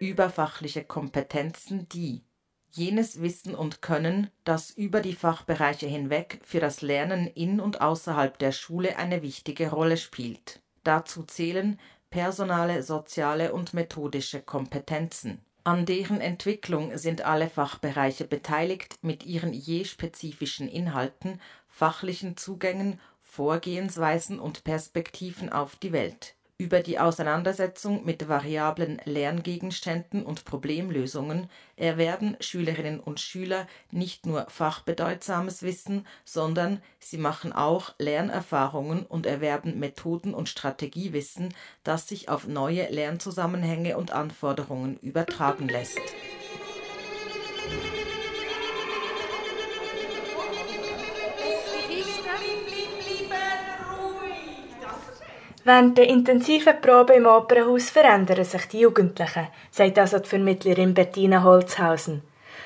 überfachliche 0.00 0.82
Kompetenzen, 0.82 1.88
die 1.90 2.22
jenes 2.70 3.20
Wissen 3.20 3.54
und 3.54 3.82
Können, 3.82 4.30
das 4.44 4.70
über 4.70 5.00
die 5.00 5.14
Fachbereiche 5.14 5.86
hinweg 5.86 6.40
für 6.42 6.60
das 6.60 6.80
Lernen 6.82 7.26
in 7.26 7.60
und 7.60 7.80
außerhalb 7.80 8.38
der 8.38 8.52
Schule 8.52 8.96
eine 8.96 9.22
wichtige 9.22 9.70
Rolle 9.70 9.96
spielt. 9.96 10.62
Dazu 10.84 11.22
zählen 11.24 11.78
personale, 12.10 12.82
soziale 12.82 13.52
und 13.52 13.72
methodische 13.72 14.40
Kompetenzen. 14.40 15.40
An 15.64 15.86
deren 15.86 16.20
Entwicklung 16.20 16.96
sind 16.98 17.22
alle 17.22 17.48
Fachbereiche 17.48 18.24
beteiligt 18.24 18.96
mit 19.02 19.24
ihren 19.24 19.52
je 19.52 19.84
spezifischen 19.84 20.68
Inhalten, 20.68 21.40
fachlichen 21.68 22.36
Zugängen, 22.36 23.00
Vorgehensweisen 23.20 24.40
und 24.40 24.64
Perspektiven 24.64 25.52
auf 25.52 25.76
die 25.76 25.92
Welt 25.92 26.34
über 26.60 26.80
die 26.80 26.98
Auseinandersetzung 26.98 28.04
mit 28.04 28.28
variablen 28.28 29.00
Lerngegenständen 29.06 30.22
und 30.26 30.44
Problemlösungen 30.44 31.48
erwerben 31.76 32.36
Schülerinnen 32.38 33.00
und 33.00 33.18
Schüler 33.18 33.66
nicht 33.90 34.26
nur 34.26 34.44
fachbedeutsames 34.50 35.62
Wissen, 35.62 36.06
sondern 36.26 36.82
sie 36.98 37.16
machen 37.16 37.54
auch 37.54 37.94
Lernerfahrungen 37.98 39.06
und 39.06 39.24
erwerben 39.24 39.78
Methoden 39.78 40.34
und 40.34 40.50
Strategiewissen, 40.50 41.54
das 41.82 42.06
sich 42.06 42.28
auf 42.28 42.46
neue 42.46 42.90
Lernzusammenhänge 42.90 43.96
und 43.96 44.12
Anforderungen 44.12 44.98
übertragen 44.98 45.66
lässt 45.66 45.98
Während 55.72 55.96
der 55.98 56.08
intensiven 56.08 56.80
Probe 56.80 57.12
im 57.12 57.26
Opernhaus 57.26 57.90
verändern 57.90 58.44
sich 58.44 58.66
die 58.66 58.80
Jugendlichen, 58.80 59.46
sagt 59.70 60.00
also 60.00 60.18
die 60.18 60.28
Vermittlerin 60.28 60.94
Bettina 60.94 61.44
Holzhausen. 61.44 62.22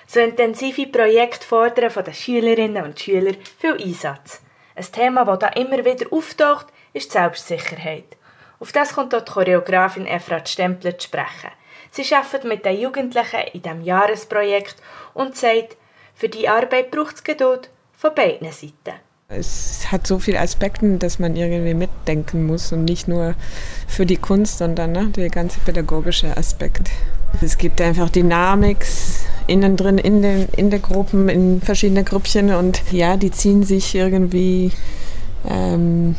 So 0.07 0.21
intensive 0.21 0.87
Projekte 0.87 1.47
fordern 1.47 1.91
von 1.91 2.03
den 2.03 2.15
Schülerinnen 2.15 2.83
und 2.83 2.99
Schülern 2.99 3.37
viel 3.59 3.75
Einsatz. 3.75 4.41
Ein 4.75 4.87
Thema, 4.91 5.27
das 5.27 5.39
da 5.39 5.49
immer 5.49 5.85
wieder 5.85 6.11
auftaucht, 6.11 6.69
ist 6.95 7.11
die 7.11 7.19
Selbstsicherheit. 7.19 8.17
Auf 8.59 8.73
das 8.73 8.95
kommt 8.95 9.15
auch 9.15 9.21
die 9.21 9.33
Choreografin 9.33 10.07
Efrat 10.07 10.49
Stempler 10.49 10.97
zu 10.97 11.09
sprechen. 11.09 11.51
Sie 11.91 12.15
arbeitet 12.15 12.45
mit 12.45 12.65
den 12.65 12.81
Jugendlichen 12.81 13.41
in 13.53 13.61
diesem 13.61 13.83
Jahresprojekt 13.83 14.77
und 15.13 15.37
sagt, 15.37 15.77
für 16.15 16.31
die 16.31 16.49
Arbeit 16.49 16.91
braucht 16.91 17.17
es 17.17 17.25
Geduld 17.25 17.69
von 17.93 18.15
beiden 18.15 18.51
Seiten. 18.51 18.99
Es 19.39 19.91
hat 19.91 20.07
so 20.07 20.19
viele 20.19 20.41
Aspekte, 20.41 20.99
dass 20.99 21.19
man 21.19 21.37
irgendwie 21.37 21.75
mitdenken 21.75 22.47
muss 22.47 22.73
und 22.73 22.85
nicht 22.85 23.09
nur 23.09 23.35
für 23.87 24.07
die 24.07 24.17
Kunst, 24.17 24.59
sondern 24.59 24.93
ne, 24.93 25.09
der 25.15 25.31
ganze 25.31 25.61
pädagogische 25.61 26.37
Aspekt. 26.37 26.91
Es 27.41 27.59
gibt 27.59 27.81
einfach 27.81 28.11
Dynamik 28.11 28.87
innen 29.47 29.77
drin 29.77 29.99
in 29.99 30.23
den, 30.23 30.49
in 30.57 30.71
den 30.71 30.81
Gruppen, 30.81 31.29
in 31.29 31.61
verschiedene 31.61 32.05
Gruppchen 32.05 32.55
und 32.55 32.81
ja, 32.93 33.17
die 33.17 33.31
ziehen 33.31 33.63
sich 33.63 33.95
irgendwie 33.95 34.71
ähm, 35.49 36.17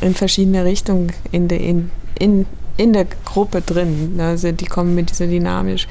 in 0.00 0.14
verschiedene 0.14 0.64
Richtungen 0.64 1.12
in, 1.32 1.48
de, 1.48 1.58
in, 1.58 1.90
in, 2.18 2.46
in 2.76 2.92
der 2.92 3.06
Gruppe 3.24 3.60
drin. 3.60 4.18
Also 4.20 4.52
die 4.52 4.66
kommen 4.66 4.94
mit 4.94 5.10
dieser 5.10 5.26
Dynamisch, 5.26 5.86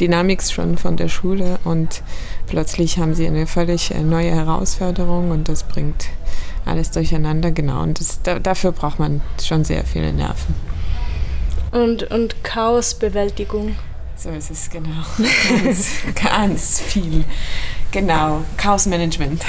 Dynamik 0.00 0.42
schon 0.42 0.76
von 0.78 0.96
der 0.96 1.08
Schule 1.08 1.58
und 1.64 2.02
plötzlich 2.46 2.98
haben 2.98 3.14
sie 3.14 3.26
eine 3.26 3.46
völlig 3.46 3.92
äh, 3.92 4.02
neue 4.02 4.30
Herausforderung 4.30 5.30
und 5.30 5.48
das 5.48 5.64
bringt 5.64 6.06
alles 6.64 6.90
durcheinander. 6.90 7.50
Genau, 7.50 7.82
und 7.82 8.00
das, 8.00 8.22
da, 8.22 8.38
dafür 8.38 8.72
braucht 8.72 8.98
man 8.98 9.20
schon 9.42 9.64
sehr 9.64 9.84
viele 9.84 10.12
Nerven. 10.12 10.54
Und, 11.72 12.04
und 12.10 12.42
Chaosbewältigung. 12.44 13.76
So 14.16 14.30
ist 14.30 14.50
es, 14.50 14.70
genau. 14.70 15.04
Ganz, 15.48 15.88
ganz 16.22 16.80
viel. 16.80 17.24
Genau, 17.92 18.42
Chaosmanagement. 18.56 19.42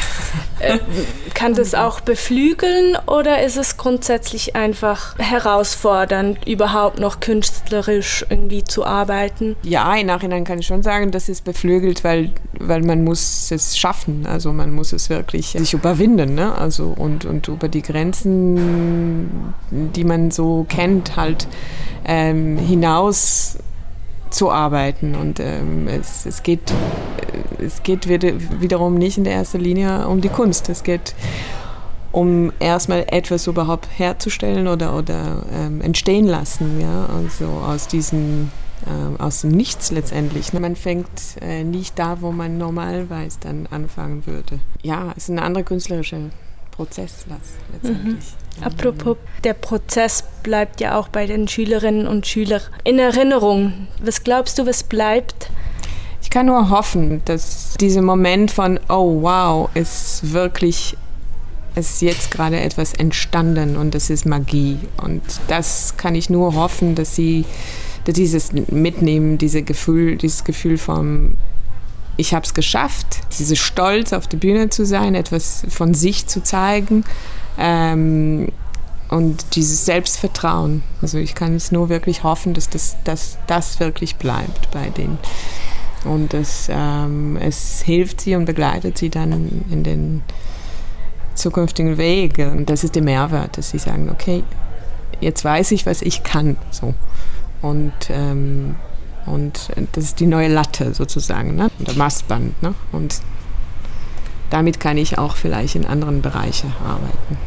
Äh, 0.60 0.80
kann 1.34 1.56
das 1.56 1.74
auch 1.76 2.02
beflügeln 2.02 2.96
oder 3.08 3.44
ist 3.44 3.58
es 3.58 3.78
grundsätzlich 3.78 4.56
einfach 4.56 5.18
herausfordernd, 5.18 6.46
überhaupt 6.48 7.00
noch 7.00 7.20
künstlerisch 7.20 8.26
irgendwie 8.30 8.64
zu 8.64 8.86
arbeiten? 8.86 9.56
Ja, 9.64 9.96
im 9.96 10.08
Nachhinein 10.08 10.44
kann 10.44 10.60
ich 10.60 10.68
schon 10.68 10.84
sagen, 10.84 11.12
dass 11.12 11.28
es 11.30 11.42
beflügelt, 11.42 12.04
weil, 12.04 12.32
weil 12.60 12.82
man 12.82 13.04
muss 13.04 13.50
es 13.52 13.78
schaffen. 13.78 14.26
Also 14.26 14.54
man 14.54 14.72
muss 14.72 14.94
es 14.94 15.10
wirklich 15.10 15.48
sich 15.48 15.74
überwinden. 15.74 16.36
Ne? 16.36 16.54
Also 16.56 16.94
und, 16.96 17.26
und 17.26 17.48
über 17.48 17.68
die 17.68 17.82
Grenzen, 17.82 19.54
die 19.72 20.04
man 20.04 20.32
so 20.32 20.66
kennt, 20.70 21.16
halt 21.16 21.48
ähm, 22.06 22.58
hinaus 22.58 23.58
zu 24.34 24.52
arbeiten. 24.52 25.16
Und 25.16 25.40
ähm, 25.40 25.88
es, 25.88 26.26
es, 26.26 26.44
geht, 26.44 26.74
es 27.60 27.84
geht 27.84 28.08
wiederum 28.08 28.96
nicht 28.96 29.18
in 29.18 29.24
der 29.24 29.34
ersten 29.34 29.60
Linie 29.60 30.08
um 30.08 30.22
die 30.22 30.30
Kunst. 30.30 30.70
Es 30.70 30.84
geht 30.84 31.16
um 32.12 32.54
erstmal 32.60 33.06
etwas 33.08 33.48
überhaupt 33.48 33.88
herzustellen 33.98 34.68
oder, 34.68 34.96
oder 34.96 35.46
ähm, 35.52 35.82
entstehen 35.82 36.28
lassen, 36.28 36.80
ja, 36.80 37.08
also 37.08 37.46
aus 37.46 37.88
diesem 37.88 38.52
äh, 38.86 39.22
aus 39.22 39.42
dem 39.42 39.52
Nichts 39.52 39.92
letztendlich. 39.92 40.54
Man 40.54 40.76
fängt 40.76 41.08
äh, 41.42 41.64
nicht 41.64 41.98
da, 41.98 42.22
wo 42.22 42.32
man 42.32 42.58
normalerweise 42.58 43.40
dann 43.42 43.68
anfangen 43.72 44.26
würde. 44.28 44.60
Ja, 44.82 45.14
es 45.16 45.24
ist 45.24 45.30
eine 45.32 45.42
andere 45.42 45.64
künstlerische 45.64 46.30
Prozess 46.72 47.26
letztendlich. 47.72 48.34
Mhm. 48.58 48.64
Apropos, 48.64 49.18
der 49.44 49.54
Prozess 49.54 50.24
bleibt 50.44 50.82
ja 50.82 50.98
auch 50.98 51.08
bei 51.08 51.26
den 51.26 51.48
Schülerinnen 51.48 52.08
und 52.08 52.28
Schülern 52.28 52.62
in 52.84 53.00
Erinnerung. 53.00 53.88
Was 54.04 54.24
glaubst 54.24 54.60
du, 54.60 54.66
was 54.66 54.84
bleibt? 54.84 55.50
Kann 56.34 56.48
nur 56.48 56.72
hoffen, 56.72 57.22
dass 57.26 57.76
dieser 57.80 58.02
Moment 58.02 58.50
von, 58.50 58.80
oh 58.90 59.22
wow, 59.22 59.70
ist 59.76 60.34
wirklich, 60.34 60.98
ist 61.76 62.02
jetzt 62.02 62.32
gerade 62.32 62.60
etwas 62.60 62.96
entstanden 62.96 63.78
und 63.78 63.94
das 63.94 64.10
ist 64.10 64.26
Magie. 64.26 64.80
Und 64.98 65.22
das 65.48 65.96
kann 65.96 66.16
ich 66.16 66.32
nur 66.32 66.56
hoffen, 66.56 66.96
dass 66.96 67.16
sie 67.16 67.46
dass 68.06 68.16
dieses 68.16 68.52
mitnehmen, 68.52 69.38
diese 69.38 69.62
Gefühl, 69.62 70.18
dieses 70.18 70.44
Gefühl 70.44 70.80
vom 70.80 71.36
ich 72.18 72.34
habe 72.34 72.46
es 72.46 72.56
geschafft, 72.56 73.22
diese 73.38 73.56
Stolz 73.56 74.12
auf 74.12 74.28
der 74.28 74.38
Bühne 74.38 74.70
zu 74.70 74.88
sein, 74.88 75.14
etwas 75.14 75.64
von 75.70 75.94
sich 75.94 76.26
zu 76.26 76.42
zeigen 76.42 77.04
ähm, 77.60 78.52
und 79.10 79.56
dieses 79.56 79.86
Selbstvertrauen. 79.86 80.82
Also 81.04 81.20
ich 81.20 81.36
kann 81.36 81.56
es 81.56 81.72
nur 81.72 81.90
wirklich 81.90 82.24
hoffen, 82.24 82.56
dass 82.56 82.70
das, 82.70 82.98
dass 83.04 83.38
das 83.46 83.80
wirklich 83.80 84.16
bleibt 84.16 84.72
bei 84.72 84.90
den 84.90 85.20
Und 86.04 86.34
es, 86.34 86.68
ähm, 86.70 87.38
es 87.38 87.82
hilft 87.82 88.22
sie 88.22 88.36
und 88.36 88.46
begleitet 88.46 88.98
sie 88.98 89.10
dann 89.10 89.66
in 89.70 89.84
den 89.84 90.22
zukünftigen 91.36 91.98
Weg. 91.98 92.38
Und 92.38 92.70
das 92.70 92.84
ist 92.84 92.96
der 92.96 93.04
Mehrwert, 93.04 93.58
dass 93.58 93.70
sie 93.70 93.80
sagen, 93.80 94.10
okay, 94.10 94.44
jetzt 95.22 95.44
weiß 95.44 95.72
ich, 95.72 95.86
was 95.86 96.02
ich 96.02 96.24
kann. 96.24 96.58
So. 96.72 96.94
Und, 97.62 97.94
ähm, 98.10 98.76
und 99.26 99.70
das 99.94 100.04
ist 100.04 100.20
die 100.20 100.26
neue 100.26 100.50
Latte 100.50 100.94
sozusagen, 100.94 101.56
ne? 101.56 101.72
der 101.80 101.96
Mastband. 101.96 102.62
Ne? 102.62 102.74
Und 102.92 103.22
damit 104.50 104.80
kann 104.80 104.98
ich 104.98 105.18
auch 105.18 105.36
vielleicht 105.36 105.76
in 105.76 105.86
anderen 105.86 106.22
Bereichen 106.22 106.74
arbeiten. 106.86 107.38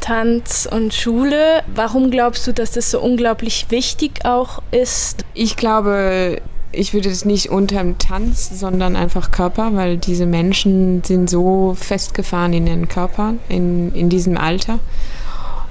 Tanz 0.00 0.68
und 0.70 0.94
Schule. 0.94 1.64
Warum 1.74 2.12
glaubst 2.12 2.46
du, 2.46 2.52
dass 2.52 2.70
das 2.70 2.92
so 2.92 3.00
unglaublich 3.00 3.66
wichtig 3.70 4.24
auch 4.24 4.62
ist? 4.70 5.24
Ich 5.34 5.56
glaube, 5.56 6.40
ich 6.76 6.92
würde 6.94 7.08
es 7.08 7.24
nicht 7.24 7.48
unter 7.50 7.82
dem 7.82 7.98
Tanz, 7.98 8.50
sondern 8.58 8.96
einfach 8.96 9.30
Körper, 9.30 9.74
weil 9.74 9.96
diese 9.96 10.26
Menschen 10.26 11.02
sind 11.02 11.30
so 11.30 11.74
festgefahren 11.78 12.52
in 12.52 12.66
ihren 12.66 12.88
Körper 12.88 13.34
in, 13.48 13.92
in 13.94 14.08
diesem 14.08 14.36
Alter. 14.36 14.78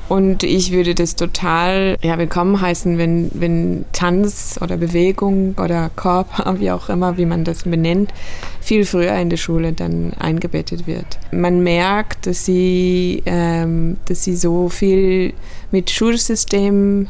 Und 0.08 0.44
ich 0.44 0.72
würde 0.72 0.94
das 0.94 1.16
total 1.16 1.98
ja, 2.04 2.18
willkommen 2.20 2.62
heißen, 2.62 3.00
wenn, 3.00 3.32
wenn 3.34 3.86
Tanz 3.92 4.60
oder 4.62 4.78
Bewegung 4.78 5.56
oder 5.60 5.90
Körper, 5.96 6.56
wie 6.60 6.72
auch 6.72 6.90
immer, 6.90 7.18
wie 7.18 7.26
man 7.26 7.44
das 7.44 7.64
benennt, 7.64 8.14
viel 8.62 8.86
früher 8.86 9.16
in 9.16 9.30
der 9.30 9.38
Schule 9.38 9.74
dann 9.74 10.14
eingebettet 10.20 10.86
wird. 10.86 11.06
Man 11.32 11.64
merkt, 11.64 12.28
dass 12.28 12.46
sie, 12.46 13.24
ähm, 13.26 13.98
dass 14.06 14.24
sie 14.24 14.36
so 14.36 14.70
viel 14.70 15.34
mit 15.72 15.90
Schulsystem 15.90 17.08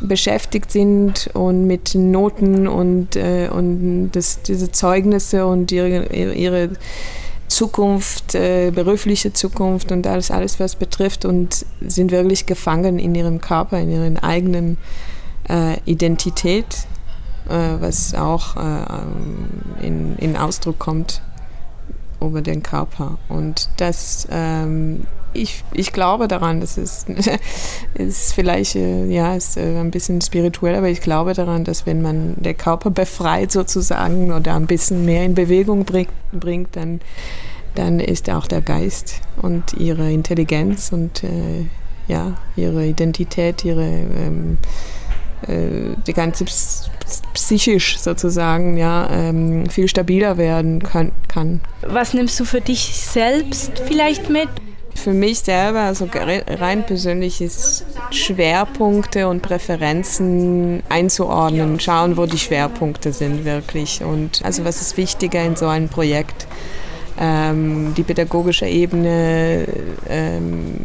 beschäftigt 0.00 0.70
sind 0.70 1.30
und 1.34 1.66
mit 1.66 1.94
Noten 1.94 2.66
und, 2.66 3.16
äh, 3.16 3.48
und 3.48 4.12
das, 4.12 4.42
diese 4.42 4.72
Zeugnisse 4.72 5.46
und 5.46 5.72
ihre, 5.72 6.06
ihre 6.14 6.70
Zukunft, 7.48 8.34
äh, 8.34 8.70
berufliche 8.70 9.32
Zukunft 9.32 9.92
und 9.92 10.06
alles, 10.06 10.30
alles, 10.30 10.60
was 10.60 10.76
betrifft 10.76 11.24
und 11.24 11.66
sind 11.80 12.12
wirklich 12.12 12.46
gefangen 12.46 12.98
in 12.98 13.14
ihrem 13.14 13.40
Körper, 13.40 13.78
in 13.78 13.90
ihrer 13.90 14.22
eigenen 14.22 14.78
äh, 15.48 15.78
Identität, 15.84 16.86
äh, 17.48 17.80
was 17.80 18.14
auch 18.14 18.56
äh, 18.56 18.60
ähm, 18.60 19.48
in, 19.82 20.16
in 20.16 20.36
Ausdruck 20.36 20.78
kommt 20.78 21.22
über 22.20 22.40
den 22.40 22.62
Körper. 22.62 23.18
Und 23.28 23.68
das, 23.78 24.28
ähm, 24.30 25.04
ich, 25.32 25.64
ich 25.72 25.92
glaube 25.92 26.28
daran, 26.28 26.60
das 26.60 26.76
ist, 26.78 27.06
ist 27.94 28.32
vielleicht, 28.32 28.76
äh, 28.76 29.06
ja, 29.06 29.34
ist 29.34 29.56
äh, 29.56 29.78
ein 29.78 29.90
bisschen 29.90 30.20
spirituell, 30.20 30.74
aber 30.74 30.88
ich 30.88 31.00
glaube 31.00 31.34
daran, 31.34 31.64
dass 31.64 31.86
wenn 31.86 32.02
man 32.02 32.34
den 32.36 32.56
Körper 32.56 32.90
befreit 32.90 33.52
sozusagen 33.52 34.32
oder 34.32 34.54
ein 34.54 34.66
bisschen 34.66 35.04
mehr 35.04 35.24
in 35.24 35.34
Bewegung 35.34 35.84
bringt, 35.84 36.10
bringt 36.32 36.76
dann, 36.76 37.00
dann 37.74 38.00
ist 38.00 38.28
auch 38.30 38.46
der 38.46 38.60
Geist 38.60 39.20
und 39.40 39.74
ihre 39.74 40.10
Intelligenz 40.10 40.92
und 40.92 41.24
äh, 41.24 41.66
ja, 42.08 42.34
ihre 42.56 42.86
Identität, 42.86 43.64
ihre 43.64 43.84
ähm, 43.86 44.58
äh, 45.46 45.96
die 46.06 46.12
ganze 46.12 46.44
psychisch 47.34 47.98
sozusagen 47.98 48.76
ja 48.76 49.08
ähm, 49.10 49.68
viel 49.70 49.88
stabiler 49.88 50.36
werden 50.36 50.82
kann, 50.82 51.12
kann. 51.28 51.60
Was 51.82 52.14
nimmst 52.14 52.38
du 52.40 52.44
für 52.44 52.60
dich 52.60 52.96
selbst 52.96 53.72
vielleicht 53.86 54.28
mit? 54.28 54.48
Für 55.02 55.14
mich 55.14 55.38
selber, 55.40 55.80
also 55.80 56.08
rein 56.12 56.84
persönlich, 56.84 57.40
ist 57.40 57.86
Schwerpunkte 58.10 59.28
und 59.28 59.40
Präferenzen 59.40 60.82
einzuordnen, 60.90 61.80
schauen, 61.80 62.18
wo 62.18 62.26
die 62.26 62.38
Schwerpunkte 62.38 63.14
sind 63.14 63.46
wirklich 63.46 64.04
und 64.04 64.44
also 64.44 64.66
was 64.66 64.82
ist 64.82 64.98
wichtiger 64.98 65.42
in 65.42 65.56
so 65.56 65.68
einem 65.68 65.88
Projekt 65.88 66.46
ähm, 67.18 67.94
die 67.96 68.02
pädagogische 68.02 68.66
Ebene 68.66 69.66
ähm, 70.06 70.76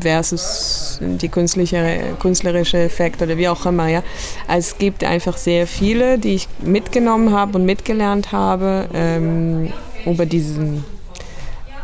versus 0.00 0.98
die 1.02 1.28
künstliche, 1.28 2.00
künstlerische 2.20 2.78
Effekt 2.78 3.20
oder 3.20 3.36
wie 3.36 3.48
auch 3.48 3.66
immer. 3.66 3.88
Ja. 3.88 4.02
Also 4.48 4.72
es 4.72 4.78
gibt 4.78 5.04
einfach 5.04 5.36
sehr 5.36 5.66
viele, 5.66 6.18
die 6.18 6.36
ich 6.36 6.48
mitgenommen 6.62 7.32
habe 7.32 7.58
und 7.58 7.66
mitgelernt 7.66 8.32
habe 8.32 8.88
ähm, 8.94 9.72
über 10.06 10.24
diesen 10.24 10.84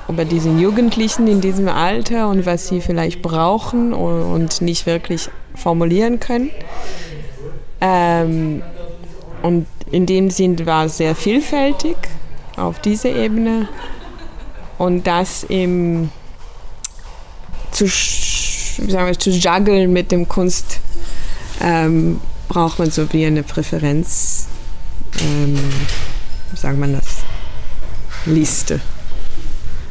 über 0.09 0.25
diesen 0.25 0.59
Jugendlichen 0.59 1.27
in 1.27 1.41
diesem 1.41 1.69
Alter 1.69 2.29
und 2.29 2.47
was 2.47 2.69
sie 2.69 2.81
vielleicht 2.81 3.23
brauchen 3.23 3.93
und 3.93 4.61
nicht 4.61 4.87
wirklich 4.87 5.29
formulieren 5.55 6.19
können. 6.19 6.51
Ähm, 7.81 8.63
und 9.43 9.67
in 9.91 10.07
dem 10.07 10.31
Sinn 10.31 10.65
war 10.67 10.87
es 10.87 10.97
sehr 10.97 11.15
vielfältig 11.15 11.97
auf 12.57 12.81
dieser 12.81 13.11
Ebene 13.11 13.69
und 14.79 15.07
das 15.07 15.45
im 15.45 16.11
zu, 17.71 17.87
sagen 17.87 19.07
wir, 19.07 19.19
zu 19.19 19.31
juggeln 19.31 19.93
mit 19.93 20.11
dem 20.11 20.27
Kunst 20.27 20.81
ähm, 21.61 22.21
braucht 22.49 22.79
man 22.79 22.91
so 22.91 23.13
wie 23.13 23.27
eine 23.27 23.43
Präferenz, 23.43 24.49
ähm, 25.21 25.59
wie 26.51 26.57
sagt 26.57 26.79
man 26.79 26.95
das, 26.95 27.19
Liste. 28.27 28.81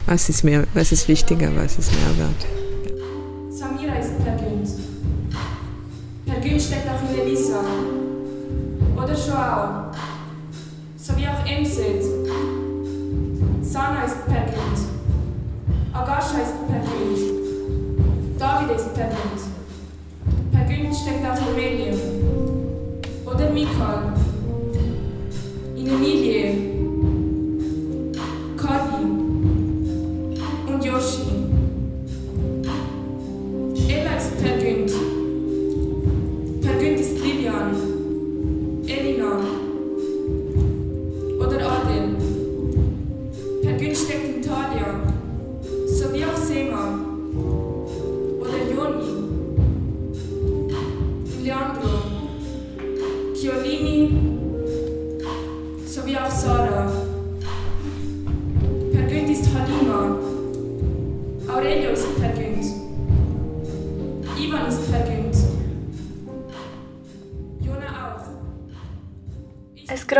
Was 0.10 0.30
ist, 0.30 0.46
mehr, 0.46 0.64
was 0.74 0.94
ist 0.94 1.10
wichtiger, 1.10 1.50
was 1.54 1.78
ist 1.78 1.92
mehr 1.92 2.18
wert? 2.18 3.54
Samira 3.54 3.96
ist 3.96 4.18
Pergünd. 4.24 4.70
Pergünd 6.26 6.62
steckt 6.62 6.88
auch 6.88 7.12
in 7.12 7.20
Elisa. 7.20 7.60
Oder 8.96 9.14
Joao. 9.14 9.92
So 10.96 11.18
wie 11.18 11.28
auch 11.28 11.46
Emset. 11.46 12.06
Sana 13.62 14.06
ist 14.06 14.26
Pergünd. 14.28 14.80
Agasha 15.92 16.38
ist 16.38 16.56
Pergünd. 16.70 18.40
David 18.40 18.78
ist 18.78 18.94
Pergünd. 18.94 19.42
Pergünd 20.54 20.96
steckt 20.96 21.26
auch 21.30 21.50
in 21.50 21.56
Miriam. 21.58 22.00
Oder 23.26 23.50
Mikal. 23.50 24.14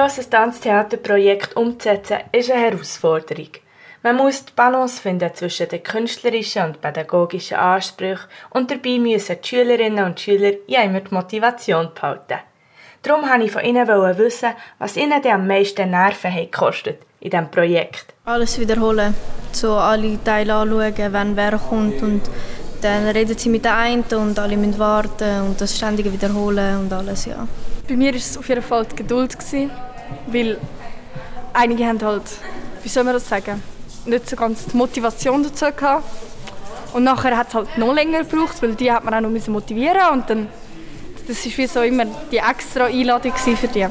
Grosses 0.08 0.30
Tanztheaterprojekt 0.30 1.58
umzusetzen, 1.58 2.20
ist 2.32 2.50
eine 2.50 2.62
Herausforderung. 2.62 3.50
Man 4.04 4.16
muss 4.16 4.46
die 4.46 4.54
Balance 4.56 5.02
finden 5.02 5.34
zwischen 5.34 5.68
den 5.68 5.84
künstlerischen 5.84 6.64
und 6.64 6.80
pädagogischen 6.80 7.58
Ansprüchen 7.58 8.30
und 8.52 8.72
dabei 8.72 9.00
müssen 9.00 9.36
die 9.44 9.48
Schülerinnen 9.48 10.06
und 10.06 10.18
Schüler 10.18 10.54
ja 10.68 10.84
immer 10.84 11.02
die 11.02 11.14
Motivation 11.14 11.90
behalten. 11.94 12.40
Darum 13.04 13.30
wollte 13.30 13.46
ich 13.48 13.52
von 13.52 13.66
ihnen 13.66 13.86
wissen, 14.18 14.52
was 14.80 14.96
ihnen 14.96 15.22
denn 15.22 15.34
am 15.34 15.48
meisten 15.48 15.92
Nerven 15.92 16.34
hat 16.34 16.52
gekostet 16.54 17.02
in 17.20 17.32
diesem 17.32 17.52
Projekt. 17.52 18.14
Alles 18.24 18.58
wiederholen, 18.62 19.14
so 19.52 19.74
alle 19.74 20.24
Teile 20.24 20.54
anschauen, 20.54 21.12
wenn 21.12 21.36
wer 21.36 21.58
kommt 21.58 22.02
und 22.02 22.22
dann 22.82 23.08
reden 23.08 23.38
sie 23.38 23.50
mit 23.50 23.66
der 23.66 23.76
einen 23.76 24.04
und 24.04 24.40
alle 24.40 24.56
müssen 24.56 24.80
warten 24.80 25.42
und 25.42 25.60
das 25.60 25.76
ständige 25.76 26.14
Wiederholen 26.14 26.78
und 26.80 26.94
alles, 26.94 27.26
ja. 27.26 27.46
Bei 27.90 27.96
mir 27.98 28.12
war 28.12 28.18
es 28.18 28.38
auf 28.38 28.48
jeden 28.48 28.62
Fall 28.62 28.86
die 28.86 28.96
Geduld, 28.98 29.38
gewesen, 29.38 29.72
weil 30.28 30.58
einige 31.54 31.86
haben 31.86 32.02
halt, 32.02 32.24
wie 32.84 32.90
soll 32.90 33.04
man 33.04 33.14
das 33.14 33.28
sagen, 33.28 33.62
nicht 34.06 34.30
so 34.30 34.36
ganz 34.36 34.66
die 34.66 34.78
Motivation 34.78 35.44
dazu 35.44 35.66
gehabt. 35.66 36.06
Und 36.94 37.04
nachher 37.04 37.38
hat 37.38 37.50
es 37.50 37.54
halt 37.54 37.78
noch 37.78 37.94
länger 37.94 38.24
gebraucht, 38.24 38.62
weil 38.62 38.76
die 38.76 38.92
hat 38.92 39.04
man 39.04 39.14
auch 39.14 39.22
noch 39.22 39.30
müssen 39.30 39.52
motivieren 39.52 40.14
und 40.14 40.30
dann, 40.30 40.48
das 41.28 41.46
ist 41.46 41.58
wie 41.58 41.68
so 41.68 41.82
immer 41.82 42.06
die 42.32 42.38
extra 42.38 42.86
Einladung 42.86 43.34
für 43.36 43.68
die. 43.68 43.80
Ja. 43.80 43.90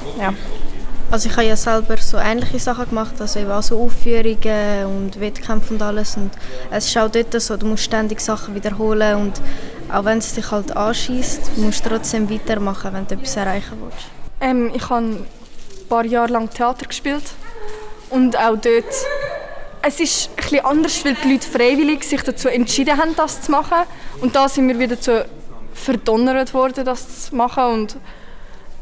Also 1.11 1.29
ich 1.29 1.37
habe 1.37 1.47
ja 1.47 1.57
selber 1.57 1.97
so 1.99 2.17
ähnliche 2.17 2.59
Sachen 2.59 2.89
gemacht, 2.89 3.15
also 3.21 3.39
eben 3.39 3.51
auch 3.53 3.63
so 3.63 3.81
Aufführungen 3.81 4.87
und 4.87 5.21
Wettkämpfe 5.21 5.75
und 5.75 5.83
alles 5.83 6.17
und 6.17 6.33
es 6.71 6.87
ist 6.87 6.99
auch 6.99 7.09
dort 7.09 7.41
so, 7.41 7.57
du 7.57 7.67
musst 7.67 7.85
ständig 7.85 8.19
Sachen 8.21 8.57
wiederholen 8.57 9.17
und 9.17 9.41
auch 9.93 10.05
wenn 10.05 10.19
es 10.19 10.35
dich 10.35 10.51
halt 10.51 10.77
anschießt, 10.77 11.59
musst 11.59 11.85
du 11.85 11.91
trotzdem 11.91 12.29
weitermachen, 12.29 12.93
wenn 12.93 13.07
du 13.07 13.15
etwas 13.15 13.37
erreichen 13.37 13.79
willst. 13.81 14.07
Ähm, 14.41 14.73
ich 14.75 14.91
habe 14.91 15.19
ein 15.87 15.89
paar 15.89 16.05
Jahre 16.05 16.33
lang 16.33 16.51
Theater 16.51 16.87
gespielt 16.87 17.25
und 18.11 18.37
auch 18.37 18.57
dort 18.57 18.85
es 19.83 20.01
ist 20.01 20.31
ein 20.31 20.37
bisschen 20.37 20.65
anders, 20.65 21.05
weil 21.05 21.15
die 21.15 21.33
Leute 21.33 21.47
freiwillig 21.47 22.03
sich 22.03 22.21
dazu 22.21 22.49
entschieden 22.49 22.99
haben, 22.99 23.15
das 23.15 23.43
zu 23.43 23.53
machen. 23.53 23.87
Und 24.21 24.35
da 24.35 24.49
sind 24.49 24.67
wir 24.67 24.77
wieder 24.81 24.97
dazu 24.97 25.21
verdonnert 25.75 26.53
worden, 26.55 26.85
das 26.85 27.27
zu 27.27 27.37
machen. 27.37 27.63
Und 27.63 27.97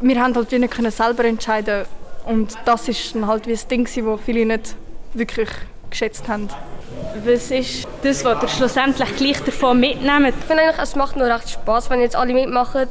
wir 0.00 0.18
haben 0.18 0.34
halt 0.34 0.50
nicht 0.50 0.72
können 0.72 0.90
selber 0.90 1.24
entscheiden 1.24 1.84
und 2.26 2.56
das 2.64 2.88
ist 2.88 3.14
dann 3.14 3.26
halt 3.26 3.46
wie 3.46 3.52
ein 3.52 3.68
Ding, 3.70 3.84
das 3.84 4.20
viele 4.24 4.46
nicht 4.46 4.76
wirklich 5.12 5.48
geschätzt 5.90 6.26
haben. 6.28 6.48
Was 7.24 7.50
ist 7.50 7.86
das, 8.02 8.24
was 8.24 8.42
ihr 8.42 8.48
schlussendlich 8.48 9.16
gleich 9.16 9.40
davon 9.42 9.78
mitnehmt? 9.78 10.28
Ich 10.28 10.44
finde 10.44 10.62
eigentlich, 10.62 10.78
es 10.78 10.96
macht 10.96 11.16
nur 11.16 11.26
recht 11.26 11.50
Spaß, 11.50 11.90
wenn 11.90 12.00
jetzt 12.00 12.16
alle 12.16 12.32
mitmachen 12.32 12.88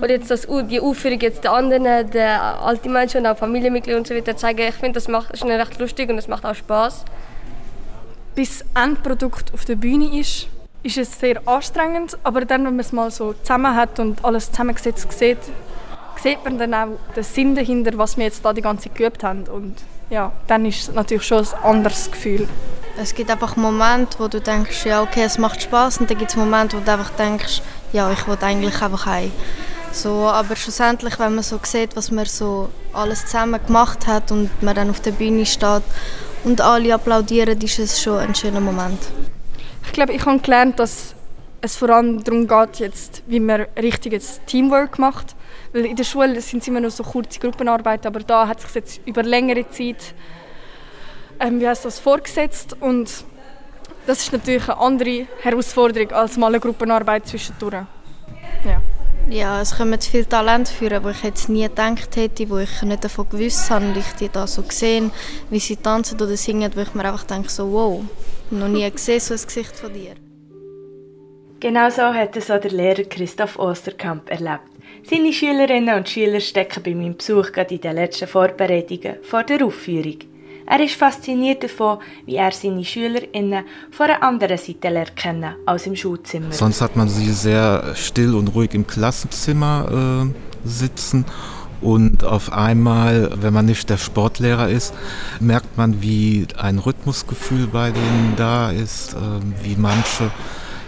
und 0.00 0.10
jetzt 0.10 0.30
das, 0.30 0.46
die 0.68 0.80
Aufführung 0.80 1.20
jetzt 1.20 1.44
den 1.44 1.50
anderen, 1.50 2.10
den 2.10 2.28
alten 2.28 2.92
Menschen 2.92 3.20
und 3.20 3.26
auch 3.26 3.36
Familienmitgliedern 3.36 4.00
und 4.00 4.06
so 4.06 4.14
weiter 4.14 4.36
zeigen. 4.36 4.68
Ich 4.68 4.74
finde, 4.74 4.94
das 4.94 5.08
macht, 5.08 5.32
ist 5.32 5.44
recht 5.44 5.78
lustig 5.78 6.10
und 6.10 6.18
es 6.18 6.28
macht 6.28 6.44
auch 6.44 6.54
Spaß. 6.54 7.04
Bis 8.34 8.58
das 8.58 8.84
Endprodukt 8.84 9.54
auf 9.54 9.64
der 9.64 9.76
Bühne 9.76 10.18
ist, 10.18 10.48
ist 10.82 10.98
es 10.98 11.18
sehr 11.18 11.40
anstrengend, 11.46 12.18
aber 12.24 12.44
dann, 12.44 12.64
wenn 12.64 12.76
man 12.76 12.80
es 12.80 12.92
mal 12.92 13.10
so 13.10 13.32
zusammen 13.32 13.74
hat 13.74 13.98
und 14.00 14.24
alles 14.24 14.50
zusammengesetzt 14.50 15.10
sieht, 15.12 15.38
sieht 16.22 16.44
man 16.44 16.58
dann 16.58 16.74
auch 16.74 16.88
den 17.14 17.22
Sinn 17.22 17.54
dahinter, 17.54 17.96
was 17.96 18.16
wir 18.16 18.24
jetzt 18.24 18.44
da 18.44 18.52
die 18.52 18.60
ganze 18.60 18.88
Zeit 18.88 18.96
geübt 18.96 19.22
haben. 19.22 19.44
Und 19.44 19.76
ja, 20.10 20.32
dann 20.46 20.66
ist 20.66 20.88
es 20.88 20.94
natürlich 20.94 21.24
schon 21.24 21.38
ein 21.38 21.62
anderes 21.62 22.10
Gefühl. 22.10 22.48
Es 23.00 23.14
gibt 23.14 23.30
einfach 23.30 23.56
Momente, 23.56 24.18
wo 24.18 24.28
du 24.28 24.40
denkst, 24.40 24.84
ja 24.86 25.02
okay, 25.02 25.22
es 25.24 25.38
macht 25.38 25.62
Spaß 25.62 25.98
und 25.98 26.10
dann 26.10 26.18
gibt 26.18 26.30
es 26.30 26.36
Momente, 26.36 26.76
wo 26.76 26.80
du 26.80 26.92
einfach 26.92 27.10
denkst, 27.10 27.62
ja, 27.92 28.10
ich 28.12 28.26
will 28.26 28.36
eigentlich 28.40 28.80
einfach 28.82 29.06
heim. 29.06 29.32
So, 29.94 30.28
aber 30.28 30.56
schlussendlich, 30.56 31.20
wenn 31.20 31.36
man 31.36 31.44
so 31.44 31.60
sieht, 31.62 31.94
was 31.94 32.10
man 32.10 32.26
so 32.26 32.68
alles 32.92 33.26
zusammen 33.26 33.64
gemacht 33.64 34.08
hat 34.08 34.32
und 34.32 34.50
man 34.60 34.74
dann 34.74 34.90
auf 34.90 35.00
der 35.00 35.12
Bühne 35.12 35.46
steht 35.46 35.84
und 36.42 36.60
alle 36.60 36.92
applaudieren, 36.92 37.60
ist 37.60 37.78
es 37.78 38.02
schon 38.02 38.18
ein 38.18 38.34
schöner 38.34 38.60
Moment. 38.60 38.98
Ich 39.86 39.92
glaube, 39.92 40.12
ich 40.12 40.26
habe 40.26 40.40
gelernt, 40.40 40.80
dass 40.80 41.14
es 41.60 41.76
vor 41.76 41.90
allem 41.90 42.24
darum 42.24 42.48
geht, 42.48 42.80
jetzt, 42.80 43.22
wie 43.28 43.38
man 43.38 43.66
richtiges 43.80 44.40
Teamwork 44.46 44.98
macht. 44.98 45.36
Weil 45.72 45.86
in 45.86 45.94
der 45.94 46.04
Schule 46.04 46.40
sind 46.40 46.62
es 46.62 46.68
immer 46.68 46.80
nur 46.80 46.90
so 46.90 47.04
kurze 47.04 47.38
Gruppenarbeiten, 47.38 48.08
aber 48.08 48.18
da 48.18 48.48
hat 48.48 48.60
sich 48.60 48.74
jetzt 48.74 49.00
über 49.06 49.22
längere 49.22 49.68
Zeit 49.70 50.12
ähm, 51.38 51.60
wie 51.60 51.64
das, 51.64 52.00
vorgesetzt 52.00 52.76
und 52.80 53.10
das 54.06 54.18
ist 54.18 54.32
natürlich 54.32 54.68
eine 54.68 54.78
andere 54.78 55.26
Herausforderung 55.40 56.10
als 56.10 56.36
mal 56.36 56.48
eine 56.48 56.58
Gruppenarbeit 56.58 57.28
zwischendurch. 57.28 57.84
Ja. 58.64 58.82
Ja, 59.30 59.60
es 59.62 59.76
kommen 59.76 59.98
viele 60.00 60.28
Talente 60.28 60.70
führen, 60.70 61.02
die 61.02 61.10
ich 61.10 61.22
jetzt 61.22 61.48
nie 61.48 61.62
gedacht 61.62 62.14
hätte, 62.14 62.48
wo 62.50 62.58
ich 62.58 62.82
nicht 62.82 63.04
davon 63.04 63.26
gewusst 63.28 63.70
habe 63.70 63.86
und 63.86 63.96
ich 63.96 64.12
die 64.20 64.28
da 64.28 64.46
so 64.46 64.62
gesehen, 64.62 65.10
wie 65.48 65.58
sie 65.58 65.76
tanzen 65.76 66.20
oder 66.20 66.36
singen, 66.36 66.70
wo 66.74 66.80
ich 66.80 66.94
mir 66.94 67.06
einfach 67.06 67.24
denke 67.24 67.48
so, 67.48 67.72
wow, 67.72 68.04
noch 68.50 68.68
nie 68.68 68.88
gesehen 68.90 69.20
so 69.20 69.32
ein 69.32 69.40
Gesicht 69.40 69.74
von 69.74 69.92
dir. 69.94 70.14
Genau 71.58 71.88
so 71.88 72.02
hat 72.02 72.36
es 72.36 72.50
auch 72.50 72.60
der 72.60 72.72
Lehrer 72.72 73.04
Christoph 73.04 73.58
Osterkamp 73.58 74.30
erlebt. 74.30 74.68
Seine 75.08 75.32
Schülerinnen 75.32 75.96
und 75.96 76.08
Schüler 76.08 76.40
stecken 76.40 76.82
bei 76.82 76.94
meinem 76.94 77.16
Besuch 77.16 77.50
gerade 77.52 77.74
in 77.74 77.80
den 77.80 77.94
letzten 77.94 78.28
Vorbereitungen 78.28 79.16
vor 79.22 79.42
der 79.42 79.64
Aufführung. 79.64 80.18
Er 80.66 80.80
ist 80.80 80.94
fasziniert 80.94 81.62
davon, 81.62 81.98
wie 82.24 82.36
er 82.36 82.52
seine 82.52 82.84
SchülerInnen 82.84 83.64
von 83.90 84.06
einer 84.06 84.22
anderen 84.22 84.56
Seite 84.56 84.88
lernt 84.88 85.12
als 85.66 85.86
im 85.86 85.94
Schulzimmer. 85.94 86.52
Sonst 86.52 86.80
hat 86.80 86.96
man 86.96 87.08
sie 87.08 87.30
sehr 87.32 87.94
still 87.94 88.34
und 88.34 88.48
ruhig 88.48 88.74
im 88.74 88.86
Klassenzimmer 88.86 90.24
äh, 90.24 90.68
sitzen. 90.68 91.26
Und 91.80 92.24
auf 92.24 92.50
einmal, 92.52 93.30
wenn 93.42 93.52
man 93.52 93.66
nicht 93.66 93.90
der 93.90 93.98
Sportlehrer 93.98 94.70
ist, 94.70 94.94
merkt 95.38 95.76
man, 95.76 96.00
wie 96.00 96.46
ein 96.56 96.78
Rhythmusgefühl 96.78 97.66
bei 97.66 97.90
denen 97.90 98.34
da 98.36 98.70
ist, 98.70 99.12
äh, 99.12 99.16
wie 99.62 99.76
manche 99.76 100.30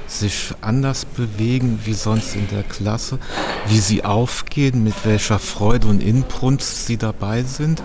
sich 0.07 0.53
anders 0.61 1.05
bewegen 1.05 1.81
wie 1.85 1.93
sonst 1.93 2.37
in 2.37 2.49
der 2.49 2.63
Klasse, 2.63 3.19
wie 3.67 3.79
sie 3.79 4.05
aufgehen, 4.05 4.85
mit 4.85 4.95
welcher 5.05 5.39
Freude 5.39 5.89
und 5.89 6.03
Inbrunst 6.03 6.87
sie 6.87 6.97
dabei 6.97 7.43
sind. 7.43 7.83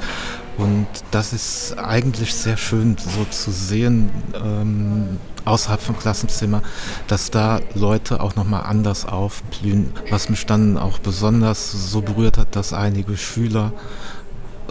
Und 0.61 0.85
das 1.09 1.33
ist 1.33 1.75
eigentlich 1.79 2.35
sehr 2.35 2.55
schön 2.55 2.95
so 2.97 3.25
zu 3.25 3.51
sehen 3.51 4.11
ähm, 4.35 5.17
außerhalb 5.43 5.81
vom 5.81 5.97
Klassenzimmer, 5.97 6.61
dass 7.07 7.31
da 7.31 7.61
Leute 7.73 8.21
auch 8.21 8.35
nochmal 8.35 8.63
anders 8.63 9.07
aufblühen. 9.07 9.91
Was 10.11 10.29
mich 10.29 10.45
dann 10.45 10.77
auch 10.77 10.99
besonders 10.99 11.71
so 11.71 12.01
berührt 12.01 12.37
hat, 12.37 12.55
dass 12.55 12.73
einige 12.73 13.17
Schüler 13.17 13.73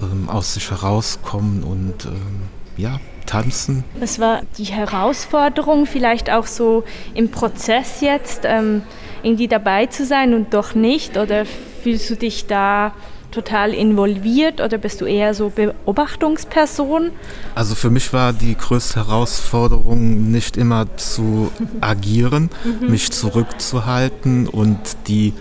ähm, 0.00 0.28
aus 0.28 0.54
sich 0.54 0.70
herauskommen 0.70 1.64
und 1.64 2.04
ähm, 2.04 2.42
ja, 2.76 3.00
tanzen. 3.26 3.82
Was 3.98 4.20
war 4.20 4.42
die 4.58 4.64
Herausforderung 4.64 5.86
vielleicht 5.86 6.30
auch 6.30 6.46
so 6.46 6.84
im 7.14 7.32
Prozess 7.32 8.00
jetzt, 8.00 8.42
ähm, 8.44 8.82
irgendwie 9.24 9.48
dabei 9.48 9.86
zu 9.86 10.06
sein 10.06 10.34
und 10.34 10.54
doch 10.54 10.76
nicht? 10.76 11.16
Oder 11.16 11.44
fühlst 11.82 12.08
du 12.10 12.14
dich 12.14 12.46
da 12.46 12.92
total 13.30 13.72
involviert 13.72 14.60
oder 14.60 14.78
bist 14.78 15.00
du 15.00 15.04
eher 15.04 15.34
so 15.34 15.50
Beobachtungsperson? 15.50 17.12
Also 17.54 17.74
für 17.74 17.90
mich 17.90 18.12
war 18.12 18.32
die 18.32 18.56
größte 18.56 19.06
Herausforderung 19.06 20.30
nicht 20.30 20.56
immer 20.56 20.96
zu 20.96 21.50
agieren, 21.80 22.50
mhm. 22.64 22.90
mich 22.90 23.10
zurückzuhalten 23.10 24.46
und 24.48 24.78
die 25.06 25.32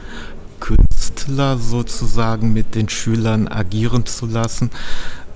Künstler 0.59 1.57
sozusagen 1.57 2.53
mit 2.53 2.75
den 2.75 2.89
Schülern 2.89 3.47
agieren 3.47 4.05
zu 4.05 4.25
lassen, 4.25 4.69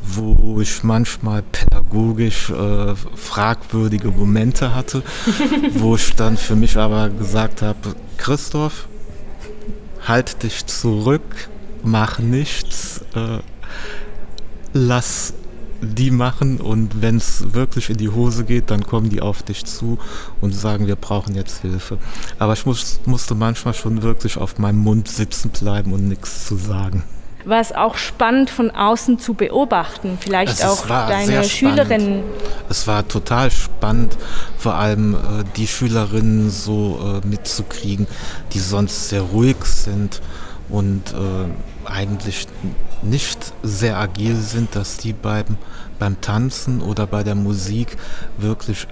wo 0.01 0.59
ich 0.59 0.83
manchmal 0.83 1.43
pädagogisch 1.43 2.49
äh, 2.49 2.93
fragwürdige 3.15 4.09
Momente 4.09 4.75
hatte, 4.75 5.01
wo 5.75 5.95
ich 5.95 6.13
dann 6.15 6.37
für 6.37 6.55
mich 6.55 6.77
aber 6.77 7.09
gesagt 7.09 7.61
habe, 7.61 7.95
Christoph, 8.17 8.87
halt 10.05 10.43
dich 10.43 10.65
zurück, 10.65 11.49
mach 11.83 12.19
nichts, 12.19 13.01
äh, 13.15 13.39
lass 14.73 15.33
die 15.81 16.11
machen 16.11 16.59
und 16.59 17.01
wenn 17.01 17.17
es 17.17 17.53
wirklich 17.53 17.89
in 17.89 17.97
die 17.97 18.09
Hose 18.09 18.45
geht, 18.45 18.71
dann 18.71 18.85
kommen 18.85 19.09
die 19.09 19.21
auf 19.21 19.43
dich 19.43 19.65
zu 19.65 19.97
und 20.41 20.53
sagen, 20.53 20.87
wir 20.87 20.95
brauchen 20.95 21.35
jetzt 21.35 21.61
Hilfe. 21.61 21.97
Aber 22.39 22.53
ich 22.53 22.65
muss, 22.65 23.01
musste 23.05 23.35
manchmal 23.35 23.73
schon 23.73 24.01
wirklich 24.01 24.37
auf 24.37 24.57
meinem 24.59 24.79
Mund 24.79 25.07
sitzen 25.07 25.49
bleiben 25.49 25.93
und 25.93 26.07
nichts 26.07 26.45
zu 26.47 26.55
sagen. 26.55 27.03
War 27.45 27.59
es 27.59 27.73
auch 27.73 27.97
spannend 27.97 28.49
von 28.49 28.71
außen 28.71 29.19
zu 29.19 29.33
beobachten, 29.33 30.17
vielleicht 30.17 30.53
es 30.53 30.63
auch 30.63 30.87
deine 30.87 31.43
Schülerinnen? 31.43 32.23
Es 32.69 32.87
war 32.87 33.05
total 33.05 33.51
spannend, 33.51 34.17
vor 34.57 34.75
allem 34.75 35.15
äh, 35.15 35.17
die 35.57 35.67
Schülerinnen 35.67 36.49
so 36.49 37.21
äh, 37.21 37.27
mitzukriegen, 37.27 38.07
die 38.53 38.59
sonst 38.59 39.09
sehr 39.09 39.21
ruhig 39.21 39.57
sind 39.65 40.21
und 40.69 41.11
äh, 41.11 41.49
eigentlich 41.85 42.47
nicht 43.01 43.53
sehr 43.63 43.97
agil 43.97 44.35
sind, 44.35 44.75
dass 44.75 44.97
die 44.97 45.13
beim, 45.13 45.57
beim 45.99 46.19
Tanzen 46.21 46.81
oder 46.81 47.07
bei 47.07 47.23
der 47.23 47.35
Musik 47.35 47.97
wirklich 48.37 48.87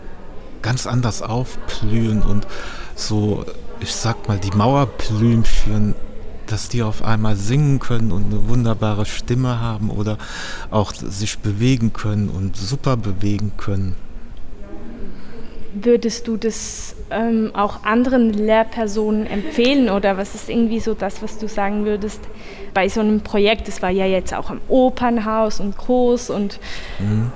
ganz 0.62 0.88
anders 0.88 1.22
aufblühen 1.22 2.22
und 2.22 2.46
so, 2.96 3.46
ich 3.80 3.94
sag 3.94 4.28
mal, 4.28 4.40
die 4.40 4.52
Mauerblümchen, 4.52 5.96
dass 6.46 6.70
die 6.70 6.84
auf 6.84 7.04
einmal 7.04 7.36
singen 7.36 7.80
können 7.80 8.12
und 8.12 8.26
eine 8.26 8.48
wunderbare 8.48 9.06
Stimme 9.06 9.60
haben 9.60 9.90
oder 9.90 10.18
auch 10.70 10.94
sich 10.94 11.40
bewegen 11.40 11.94
können 11.94 12.30
und 12.30 12.58
super 12.58 12.98
bewegen 12.98 13.54
können. 13.58 13.96
Würdest 15.74 16.28
du 16.28 16.36
das 16.36 16.96
ähm, 17.12 17.52
auch 17.54 17.84
anderen 17.84 18.34
Lehrpersonen 18.34 19.28
empfehlen 19.28 19.90
oder 19.90 20.18
was 20.18 20.36
ist 20.36 20.50
irgendwie 20.50 20.80
so 20.80 20.94
das, 20.94 21.22
was 21.22 21.38
du 21.38 21.48
sagen 21.48 21.86
würdest 21.86 22.22
bei 22.74 22.90
so 22.90 23.02
einem 23.02 23.22
Projekt? 23.22 23.68
Das 23.68 23.82
war 23.82 23.90
ja 23.90 24.06
jetzt 24.06 24.34
auch 24.34 24.50
am 24.50 24.62
Opernhaus 24.68 25.60
und 25.60 25.78
groß 25.78 26.30
und. 26.30 26.60
Mhm. 27.00 27.32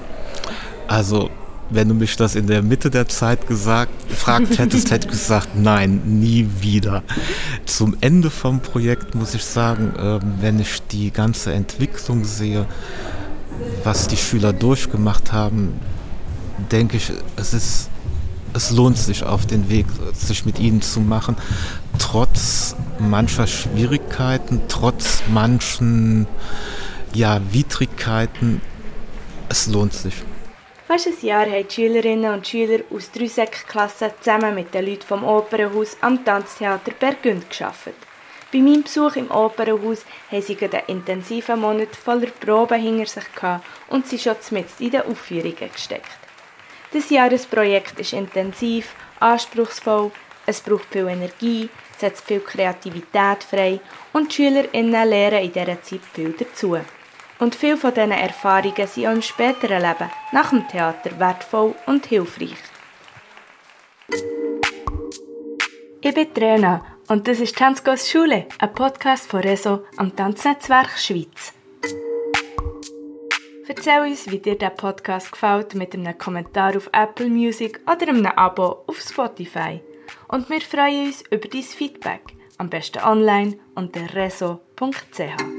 Also, 0.87 1.29
wenn 1.69 1.87
du 1.87 1.95
mich 1.95 2.15
das 2.15 2.35
in 2.35 2.47
der 2.47 2.61
Mitte 2.61 2.89
der 2.89 3.07
Zeit 3.07 3.47
gesagt, 3.47 4.09
gefragt 4.09 4.57
hättest, 4.59 4.91
hätte 4.91 5.07
ich 5.07 5.11
gesagt, 5.11 5.49
nein, 5.55 6.01
nie 6.05 6.47
wieder. 6.59 7.03
Zum 7.65 7.97
Ende 8.01 8.29
vom 8.29 8.59
Projekt 8.59 9.15
muss 9.15 9.33
ich 9.33 9.43
sagen, 9.43 9.93
ähm, 9.97 10.19
wenn 10.41 10.59
ich 10.59 10.81
die 10.91 11.11
ganze 11.11 11.53
Entwicklung 11.53 12.23
sehe, 12.23 12.65
was 13.83 14.07
die 14.07 14.17
Schüler 14.17 14.53
durchgemacht 14.53 15.31
haben, 15.31 15.73
denke 16.71 16.97
ich, 16.97 17.11
es 17.35 17.53
ist 17.53 17.89
es 18.55 18.71
lohnt 18.71 18.97
sich 18.97 19.23
auf 19.23 19.45
den 19.45 19.69
Weg, 19.69 19.85
sich 20.13 20.45
mit 20.45 20.59
ihnen 20.59 20.81
zu 20.81 21.01
machen, 21.01 21.35
trotz 21.99 22.75
mancher 22.99 23.47
Schwierigkeiten, 23.47 24.61
trotz 24.69 25.23
manchen 25.27 26.25
ja, 27.13 27.41
Widrigkeiten. 27.51 28.61
Es 29.49 29.67
lohnt 29.67 29.93
sich. 29.93 30.15
Fast 30.87 31.07
ein 31.07 31.13
Jahr 31.21 31.45
haben 31.45 31.67
die 31.67 31.73
Schülerinnen 31.73 32.33
und 32.33 32.47
Schüler 32.47 32.79
aus 32.93 33.11
drei 33.11 33.27
Sekklassen 33.27 34.11
zusammen 34.21 34.55
mit 34.55 34.73
den 34.73 34.85
Leuten 34.85 35.01
vom 35.01 35.23
Opernhaus 35.23 35.97
am 36.01 36.23
Tanztheater 36.23 36.91
Bergünd 36.91 37.49
gearbeitet. 37.49 37.95
Bei 38.53 38.59
meinem 38.59 38.83
Besuch 38.83 39.15
im 39.17 39.31
Opernhaus 39.31 40.05
haben 40.31 40.41
sie 40.41 40.57
einen 40.57 40.83
intensiven 40.87 41.59
Monat 41.59 41.95
voller 41.95 42.27
Proben 42.27 42.79
hinter 42.79 43.07
sich 43.07 43.33
gehabt 43.35 43.65
und 43.89 44.07
sie 44.07 44.19
schon 44.19 44.35
mit 44.51 44.67
in 44.79 44.91
den 44.91 45.01
Aufführungen 45.01 45.71
gesteckt. 45.73 46.24
Das 46.95 47.09
Jahresprojekt 47.09 47.99
ist 47.99 48.13
intensiv, 48.13 48.95
anspruchsvoll, 49.19 50.11
es 50.45 50.61
braucht 50.61 50.85
viel 50.85 51.09
Energie, 51.09 51.67
setzt 51.97 52.23
viel 52.23 52.39
Kreativität 52.39 53.43
frei 53.43 53.81
und 54.13 54.29
die 54.29 54.35
SchülerInnen 54.35 55.09
lernen 55.09 55.43
in 55.43 55.51
dieser 55.51 55.81
Zeit 55.83 55.99
viel 56.13 56.33
dazu. 56.39 56.77
Und 57.39 57.53
viele 57.53 57.75
von 57.75 57.93
diesen 57.93 58.13
Erfahrungen 58.13 58.87
sind 58.87 59.07
auch 59.07 59.11
im 59.11 59.21
späteren 59.21 59.81
Leben 59.81 60.09
nach 60.31 60.51
dem 60.51 60.65
Theater 60.69 61.19
wertvoll 61.19 61.75
und 61.85 62.05
hilfreich. 62.05 62.55
Ich 65.99 66.13
bin 66.13 66.33
Trena 66.33 66.85
und 67.09 67.27
das 67.27 67.41
ist 67.41 67.57
Tanzgos 67.57 68.09
Schule, 68.09 68.45
ein 68.57 68.73
Podcast 68.73 69.29
von 69.29 69.41
Reso 69.41 69.83
am 69.97 70.15
Tanznetzwerk 70.15 70.97
Schweiz. 70.97 71.51
Erzähl 73.67 74.01
uns, 74.01 74.29
wie 74.29 74.39
dir 74.39 74.57
der 74.57 74.69
Podcast 74.69 75.31
gefällt 75.31 75.73
mit 75.73 75.93
einem 75.93 76.17
Kommentar 76.17 76.77
auf 76.77 76.89
Apple 76.93 77.29
Music 77.29 77.79
oder 77.91 78.07
einem 78.07 78.25
Abo 78.27 78.83
auf 78.85 78.99
Spotify. 78.99 79.81
Und 80.27 80.49
wir 80.49 80.61
freuen 80.61 81.07
uns 81.07 81.23
über 81.31 81.47
dein 81.47 81.63
Feedback, 81.63 82.21
am 82.57 82.69
besten 82.69 83.03
online 83.03 83.57
unter 83.73 84.13
reso.ch. 84.13 85.54